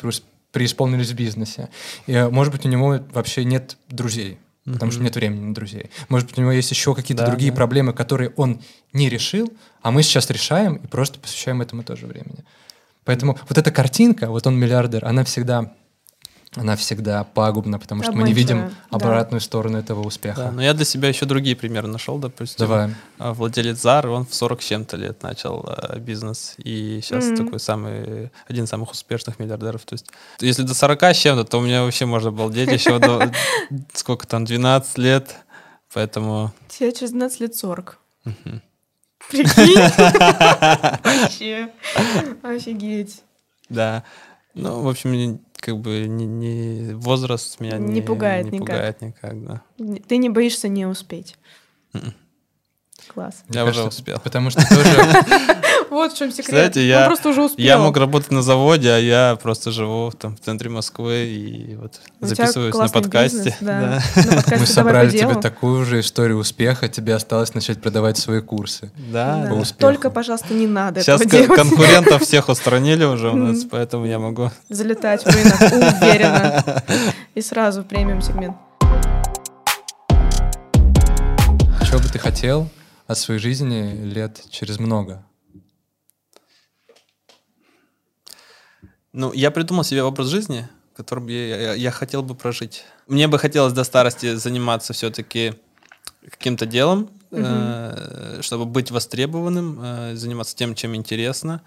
[0.51, 1.69] преисполнились в бизнесе.
[2.07, 4.37] И, может быть, у него вообще нет друзей,
[4.73, 5.89] потому что нет времени на друзей.
[6.09, 7.55] Может быть, у него есть еще какие-то Да, другие да.
[7.55, 8.61] проблемы, которые он
[8.93, 9.51] не решил,
[9.81, 12.43] а мы сейчас решаем и просто посвящаем этому тоже времени.
[13.05, 15.73] Поэтому вот эта картинка, вот он миллиардер, она всегда,
[16.55, 18.95] она всегда пагубна, потому что мы не видим Обманчивая, да.
[18.97, 20.45] обратную сторону этого успеха.
[20.45, 22.57] Да, но я для себя еще другие примеры нашел, допустим.
[22.65, 22.89] Давай.
[23.19, 27.35] А, Владелец Зары, он в 40 с чем-то лет начал э, бизнес, и сейчас Мгм.
[27.45, 29.83] такой самый, один из самых успешных миллиардеров.
[29.85, 30.07] То есть,
[30.39, 33.31] если до 40 с чем-то, то у меня вообще можно балдеть еще до,
[33.93, 35.35] сколько там, 12 лет,
[35.93, 36.51] поэтому...
[36.67, 37.99] Тебе через 12 лет 40.
[38.25, 38.61] мгм.
[39.29, 39.75] Прикинь?
[41.03, 41.69] Вообще.
[42.41, 43.21] Офигеть.
[43.69, 44.03] Да.
[44.55, 48.67] Ну, в общем, как бы не, не- возраст меня Не не, пугает не никак.
[48.75, 49.61] пугает никак, да.
[50.07, 51.37] Ты не боишься не успеть.
[51.93, 52.13] Мгм.
[53.13, 53.43] Класс.
[53.47, 54.19] Мне Я уже кажется, успел.
[54.19, 55.25] Потому что тоже...
[55.99, 56.45] Вот в чем секрет.
[56.45, 57.65] Кстати, Он я- просто уже успел.
[57.65, 61.99] Я мог работать на заводе, а я просто живу там в центре Москвы и вот
[62.21, 63.37] У записываюсь на подкасте.
[63.37, 64.01] бизнес, да.
[64.15, 64.21] Да.
[64.21, 65.41] На подкасте Мы «Давай собрали тебе делу».
[65.41, 68.91] такую же историю успеха, тебе осталось начать продавать свои курсы.
[69.11, 69.49] Да, Да.
[69.49, 69.65] по да.
[69.77, 71.59] Только, пожалуйста, не надо Сейчас этого делать.
[71.61, 74.51] конкурентов всех устранили уже у нас, поэтому я могу.
[74.69, 76.83] Залетать в рынок уверенно.
[77.35, 78.55] И сразу премиум сегмент.
[81.85, 82.69] Чего бы ты хотел
[83.07, 85.23] от своей жизни лет через много?
[89.13, 92.83] Ну, я придумал себе образ жизни, которым я, я- я хотел бы прожить.
[93.07, 95.53] Мне бы хотелось до старости заниматься все-таки
[96.29, 101.61] каким-то делом, э, чтобы быть востребованным, э, заниматься тем, чем интересно.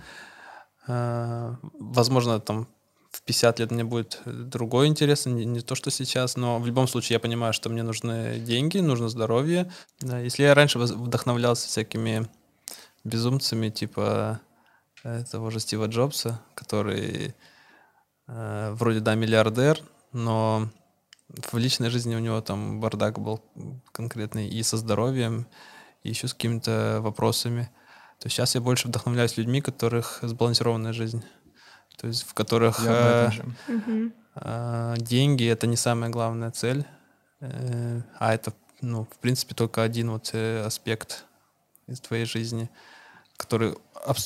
[0.89, 2.67] Э, возможно, там
[3.11, 6.89] в 50 лет мне будет другой интерес, не, не то, что сейчас, но в любом
[6.89, 9.71] случае я понимаю, что мне нужны деньги, нужно здоровье.
[10.01, 12.27] Да, если я раньше вдохновлялся всякими
[13.05, 14.41] безумцами, типа
[15.03, 17.35] того же Стива Джобса, который
[18.29, 19.81] э, вроде, да, миллиардер,
[20.13, 20.69] но
[21.29, 23.43] в личной жизни у него там бардак был
[23.93, 25.47] конкретный и со здоровьем,
[26.03, 27.71] и еще с какими-то вопросами.
[28.19, 31.25] То есть сейчас я больше вдохновляюсь людьми, у которых сбалансированная жизнь.
[31.97, 33.31] То есть в которых э,
[34.37, 36.85] э, деньги это не самая главная цель,
[37.41, 41.25] э, а это, ну, в принципе, только один вот э, аспект
[41.87, 42.71] из твоей жизни,
[43.37, 43.75] который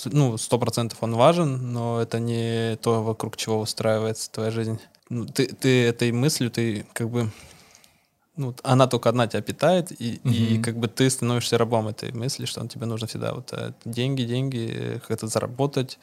[0.07, 4.81] ну, сто процентов он важен, но это не то, вокруг чего устраивается твоя жизнь.
[5.09, 7.31] Ну, ты, ты этой мыслью, ты как бы
[8.37, 10.33] ну, она только одна тебя питает, и, угу.
[10.33, 14.23] и как бы ты становишься рабом этой мысли, что тебе нужно всегда вот э, деньги,
[14.23, 15.99] деньги, как-то заработать.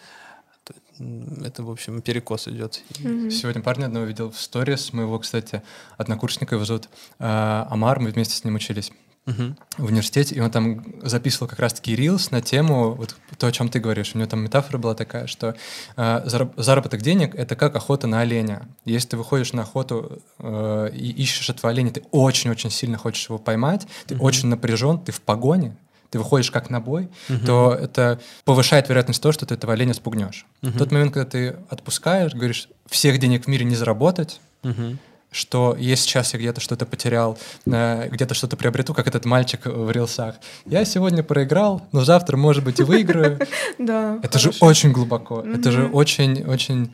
[1.43, 2.81] Это, в общем, перекос идет.
[2.99, 3.29] Угу.
[3.29, 5.61] Сегодня парня одного видел в сторис, моего, кстати,
[5.97, 6.89] однокурсника его зовут
[7.19, 8.91] э, Амар, мы вместе с ним учились
[9.25, 13.69] в университете, и он там записывал как раз-таки рилс на тему, вот то, о чем
[13.69, 14.11] ты говоришь.
[14.13, 15.55] У него там метафора была такая, что
[15.95, 18.67] э, заработок денег— это как охота на оленя.
[18.83, 23.37] Если ты выходишь на охоту э, и ищешь этого оленя, ты очень-очень сильно хочешь его
[23.39, 25.77] поймать, ты uh очень напряжен, ты в погоне,
[26.09, 29.93] ты выходишь как на бой, uh то это повышает вероятность того, что ты этого оленя
[29.93, 30.45] спугнешь.
[30.61, 34.97] uh В тот момент, когда ты отпускаешь, говоришь, всех денег в мире не заработать, uh
[35.33, 39.91] что если сейчас я где-то что-то потерял, э, где-то что-то приобрету, как этот мальчик в
[39.91, 40.35] рилсах.
[40.65, 43.39] Я сегодня проиграл, но завтра, может быть, и выиграю.
[43.79, 44.19] Да.
[44.21, 45.41] Это же очень глубоко.
[45.41, 46.93] Это же очень-очень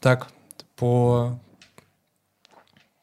[0.00, 0.28] так
[0.76, 1.38] по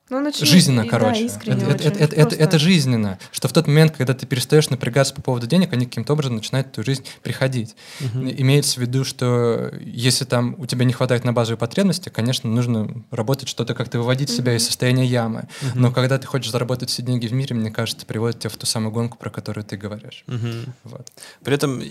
[0.09, 1.29] ну, очень, жизненно, и, короче.
[1.45, 5.13] Да, это, это, это, это, это жизненно, что в тот момент, когда ты перестаешь напрягаться
[5.13, 7.75] по поводу денег, они каким-то образом начинают в твою жизнь приходить.
[7.99, 8.19] Угу.
[8.37, 13.03] Имеется в виду, что если там у тебя не хватает на базовые потребности, конечно, нужно
[13.11, 14.37] работать что-то, как-то выводить угу.
[14.37, 15.49] себя из состояния ямы.
[15.61, 15.79] Угу.
[15.79, 18.55] Но когда ты хочешь заработать все деньги в мире, мне кажется, это приводит тебя в
[18.55, 20.23] ту самую гонку, про которую ты говоришь.
[20.27, 20.73] Угу.
[20.85, 21.11] Вот.
[21.43, 21.83] При этом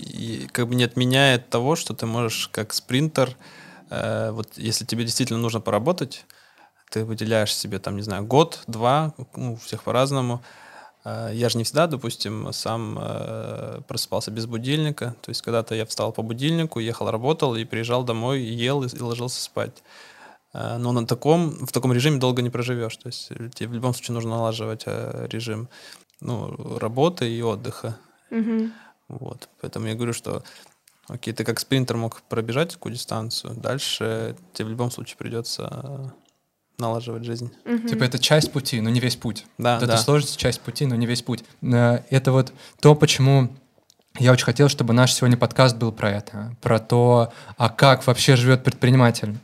[0.53, 3.37] как бы не отменяет того, что ты можешь как спринтер,
[3.91, 6.25] э, вот если тебе действительно нужно поработать,
[6.91, 10.43] ты выделяешь себе, там, не знаю, год, два, ну, у всех по-разному.
[11.05, 15.15] А, я же не всегда, допустим, сам э, просыпался без будильника.
[15.23, 19.41] То есть когда-то я встал по будильнику, ехал, работал и приезжал домой, ел и, ложился
[19.41, 19.83] спать.
[20.53, 22.97] А, но на таком, в таком режиме долго не проживешь.
[22.97, 25.69] То есть тебе в любом случае нужно налаживать э, режим
[26.21, 27.97] ну, работы и отдыха.
[28.31, 28.71] Угу.
[29.09, 29.49] Вот.
[29.61, 30.43] Поэтому я говорю, что
[31.09, 36.13] окей, ты как спринтер мог пробежать такую дистанцию, дальше тебе в любом случае придется
[36.79, 37.51] налаживать жизнь.
[37.65, 37.89] Угу.
[37.89, 39.47] Типа это часть пути, но не весь путь.
[39.59, 39.95] Да, вот да.
[39.95, 41.45] Это сложность, часть пути, но не весь путь.
[41.63, 43.51] Э, это вот то, почему
[44.19, 48.37] я очень хотел, чтобы наш сегодня подкаст был про это, про то, а как вообще
[48.37, 49.37] живет предприниматель,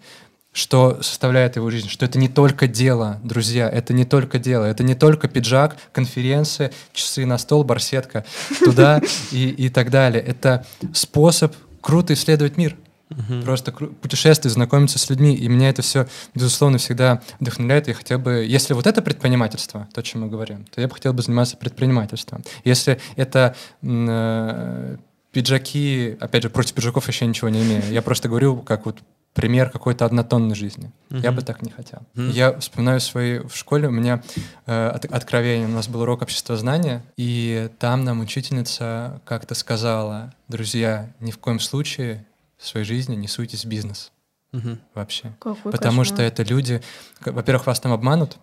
[0.53, 4.83] что составляет его жизнь, что это не только дело, друзья, это не только дело, это
[4.83, 8.25] не только пиджак, конференция, часы на стол, барсетка
[8.61, 9.01] туда
[9.33, 10.23] и, и так далее.
[10.23, 12.77] Это способ круто исследовать мир.
[13.13, 13.43] Угу.
[13.43, 15.35] Просто путешествовать, знакомиться с людьми.
[15.35, 17.89] И меня это все, безусловно, всегда вдохновляет.
[17.89, 20.95] Я хотел бы, если вот это предпринимательство, то, о чем мы говорим, то я бы
[20.95, 22.43] хотел бы заниматься предпринимательством.
[22.65, 24.97] Если это э,
[25.33, 27.83] пиджаки, опять же, против пиджаков еще ничего не имею.
[27.91, 28.99] Я просто говорю, как вот
[29.35, 30.93] пример какой-то однотонной жизни.
[31.09, 31.23] Uh-huh.
[31.23, 32.01] Я бы так не хотел.
[32.15, 32.31] Uh-huh.
[32.31, 34.23] Я вспоминаю свои в школе, у меня
[34.67, 41.11] э, от, откровение, у нас был урок обществознания, и там нам учительница как-то сказала, друзья,
[41.21, 42.27] ни в коем случае
[42.63, 44.13] в своей жизни не суйтесь в бизнес.
[44.53, 44.79] Угу.
[44.95, 45.33] Вообще.
[45.41, 46.07] Какой Потому кошмар.
[46.07, 46.83] что это люди,
[47.25, 48.39] во-первых, вас там обманут,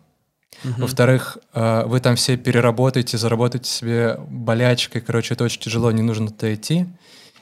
[0.64, 0.82] Угу.
[0.82, 6.30] Во-вторых, э, вы там все переработаете, заработаете себе болячкой, короче, это очень тяжело, не нужно
[6.30, 6.88] туда идти,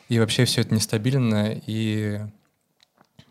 [0.09, 2.19] и вообще все это нестабильно и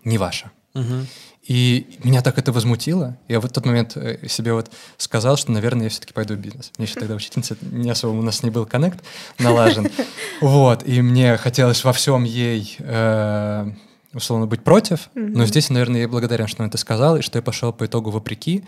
[0.04, 0.50] не ваше.
[0.74, 1.06] Угу.
[1.46, 3.16] И меня так это возмутило.
[3.28, 6.72] Я в тот момент э, себе вот сказал, что, наверное, я все-таки пойду в бизнес.
[6.76, 9.02] Мне еще тогда учительница, не особо у нас не был коннект
[9.38, 9.88] налажен.
[10.40, 13.70] Вот, и мне хотелось во всем ей э,
[14.12, 17.42] условно быть против, но здесь, наверное, я благодарен, что он это сказал, и что я
[17.42, 18.62] пошел по итогу вопреки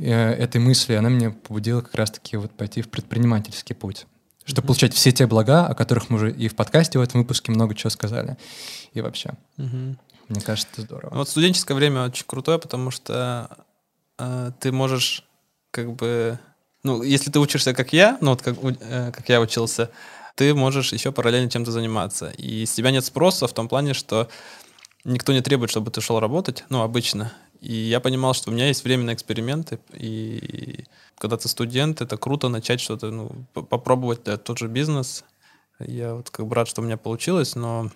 [0.00, 4.06] этой мысли, она меня побудила как раз-таки вот пойти в предпринимательский путь
[4.44, 7.52] чтобы получать все те блага, о которых мы уже и в подкасте в этом выпуске
[7.52, 8.36] много чего сказали,
[8.92, 9.34] и вообще.
[10.32, 11.14] Мне кажется, это здорово.
[11.14, 13.50] Вот студенческое время очень крутое, потому что
[14.18, 15.24] э, ты можешь
[15.70, 16.38] как бы...
[16.82, 19.90] Ну, если ты учишься как я, ну вот как, э, как я учился,
[20.34, 22.30] ты можешь еще параллельно чем-то заниматься.
[22.30, 24.28] И с тебя нет спроса в том плане, что
[25.04, 27.32] никто не требует, чтобы ты шел работать, ну, обычно.
[27.60, 30.84] И я понимал, что у меня есть время на эксперименты, и
[31.18, 35.24] когда ты студент, это круто начать что-то, ну, попробовать да, тот же бизнес.
[35.78, 37.90] Я вот как бы рад, что у меня получилось, но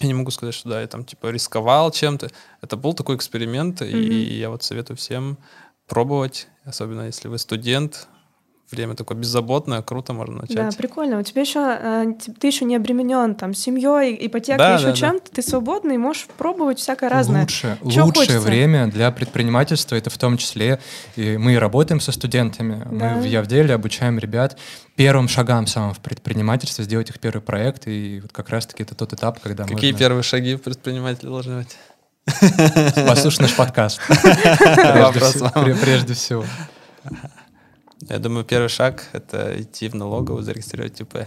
[0.00, 2.30] Я не могу сказать, что да, я там типа рисковал чем-то.
[2.60, 3.90] Это был такой эксперимент, Мгм.
[3.90, 5.38] и я вот советую всем
[5.86, 8.06] пробовать, особенно если вы студент.
[8.70, 10.76] Время такое беззаботное, круто можно Да, начать.
[10.76, 11.18] прикольно.
[11.18, 14.96] У тебя еще ты еще не обременен там семьей, ипотекой, Да, еще да, да.
[14.96, 15.30] чем-то.
[15.30, 17.42] Ты свободный, можешь пробовать всякое разное.
[17.42, 18.40] Лучше, лучшее хочется?
[18.40, 20.80] время для предпринимательства, это в том числе,
[21.16, 23.14] и мы и работаем со студентами, Да.
[23.14, 24.58] мы в Явделе обучаем ребят
[24.96, 29.14] первым шагам самым в предпринимательстве, сделать их первый проект, и вот как раз-таки это тот
[29.14, 29.98] этап, когда Какие можно...
[29.98, 31.76] первые шаги предпринимателя должны быть?
[33.06, 33.98] Послушай наш подкаст.
[34.08, 35.64] Прежде всего- вам.
[35.64, 36.44] пре- Прежде всего.
[38.08, 41.26] Я думаю, первый шаг— это идти в налоговую, зарегистрировать ИП.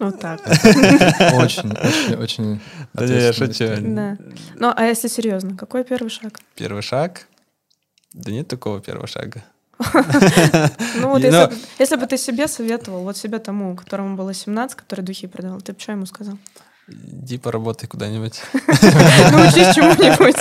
[0.00, 0.40] Вот так.
[1.34, 2.60] Очень, очень, очень
[2.92, 3.64] Да я шучу.
[4.56, 6.40] Ну, а если серьезно, какой первый шаг?
[6.56, 7.28] Первый шаг?
[8.12, 9.44] Да нет такого первого шага.
[10.96, 15.02] Ну вот бы- если бы ты себе советовал, вот себе тому, которому было 17, который
[15.02, 16.38] духи продавал, ты бы что ему сказал?
[16.88, 18.40] Иди поработай куда-нибудь.
[19.32, 20.36] Ну, учись чему-нибудь.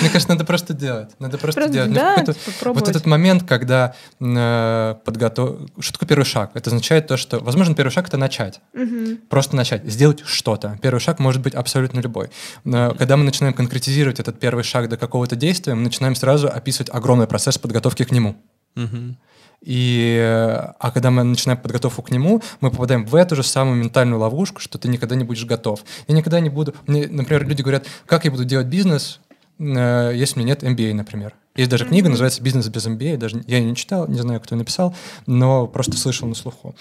[0.00, 1.10] Мне кажется, надо просто делать.
[1.18, 1.90] Надо просто, делать.
[1.90, 5.60] Ну, типа, Вот этот момент, когда э, подготов...
[5.78, 6.50] Что такое первый шаг?
[6.54, 8.60] Это означает то, что, возможно, первый шаг— это начать.
[9.30, 10.78] Просто начать, сделать что-то.
[10.82, 12.28] Первый шаг может быть абсолютно любой.
[12.64, 17.26] Когда мы начинаем конкретизировать этот первый шаг до какого-то действия, мы начинаем сразу описывать огромный
[17.26, 18.36] процесс подготовки к нему.
[18.74, 19.16] Мгм.
[19.62, 20.18] И,
[20.78, 24.60] а когда мы начинаем подготовку к нему, мы попадаем в эту же самую ментальную ловушку,
[24.60, 25.84] что ты никогда не будешь готов.
[26.08, 26.74] Я никогда не буду...
[26.86, 29.20] Мне, например, люди говорят, как я буду делать бизнес,
[29.60, 31.34] э, если у меня нет MBA, например.
[31.54, 33.18] Есть даже книга, называется «Бизнес без MBA».
[33.18, 34.96] Даже я ее не читал, не знаю, кто ее написал,
[35.26, 36.74] но просто слышал на слуху.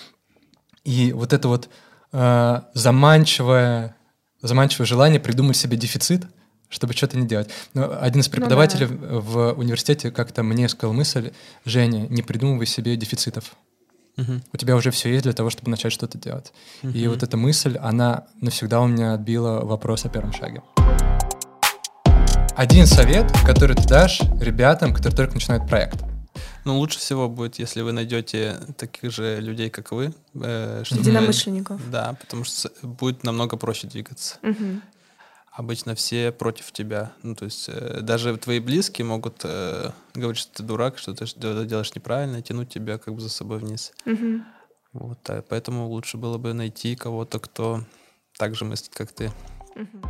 [0.84, 1.70] И вот это вот
[2.14, 3.96] э, заманчивое,
[4.42, 6.26] заманчивое желание придумать себе дефицит,
[6.72, 7.50] чтобы что-то не делать.
[7.76, 11.32] Но один из Ну преподавателей в университете как-то мне сказал мысль,
[11.66, 13.54] Женя, не придумывай себе дефицитов.
[14.18, 14.42] Мгм.
[14.52, 16.52] У тебя уже все есть для того, чтобы начать что-то делать.
[16.82, 17.10] И Мгм.
[17.12, 20.64] вот эта мысль, она навсегда у меня отбила вопрос о первом шаге.
[22.56, 26.04] Один совет, который ты дашь ребятам, которые только начинают проект.
[26.64, 30.14] Ну, лучше всего будет, если вы найдете таких же людей, как вы.
[30.36, 31.82] э, чтобы- Единомышленников.
[31.90, 34.36] Да, потому что будет намного проще двигаться.
[34.44, 34.82] Мгм.
[35.52, 37.12] Обычно все против тебя.
[37.24, 41.26] Ну, то есть э, даже твои близкие могут э, говорить, что ты дурак, что ты
[41.66, 43.92] делаешь неправильно, тянуть тебя как бы за собой вниз.
[44.06, 44.46] Мгм.
[44.94, 47.82] Вот, а поэтому лучше было бы найти кого-то, кто
[48.38, 49.32] так же мыслит, как ты.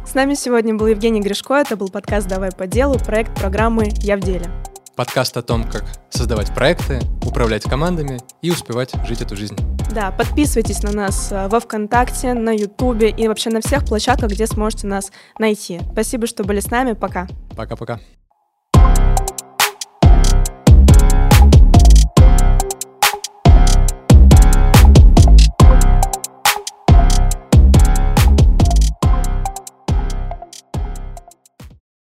[0.06, 1.56] С нами сегодня был Евгений Гришко.
[1.56, 4.50] Это был подкаст «Давай по делу», проект программы «Я в деле».
[4.96, 9.56] Подкаст о том, как создавать проекты, управлять командами и успевать жить эту жизнь.
[9.94, 14.48] Да, подписывайтесь на нас э, во ВКонтакте, на Ютубе и вообще на всех площадках, где
[14.48, 15.80] сможете нас найти.
[15.94, 16.94] Спасибо, что были с нами.
[16.94, 17.28] Пока.
[17.56, 18.00] Пока-пока.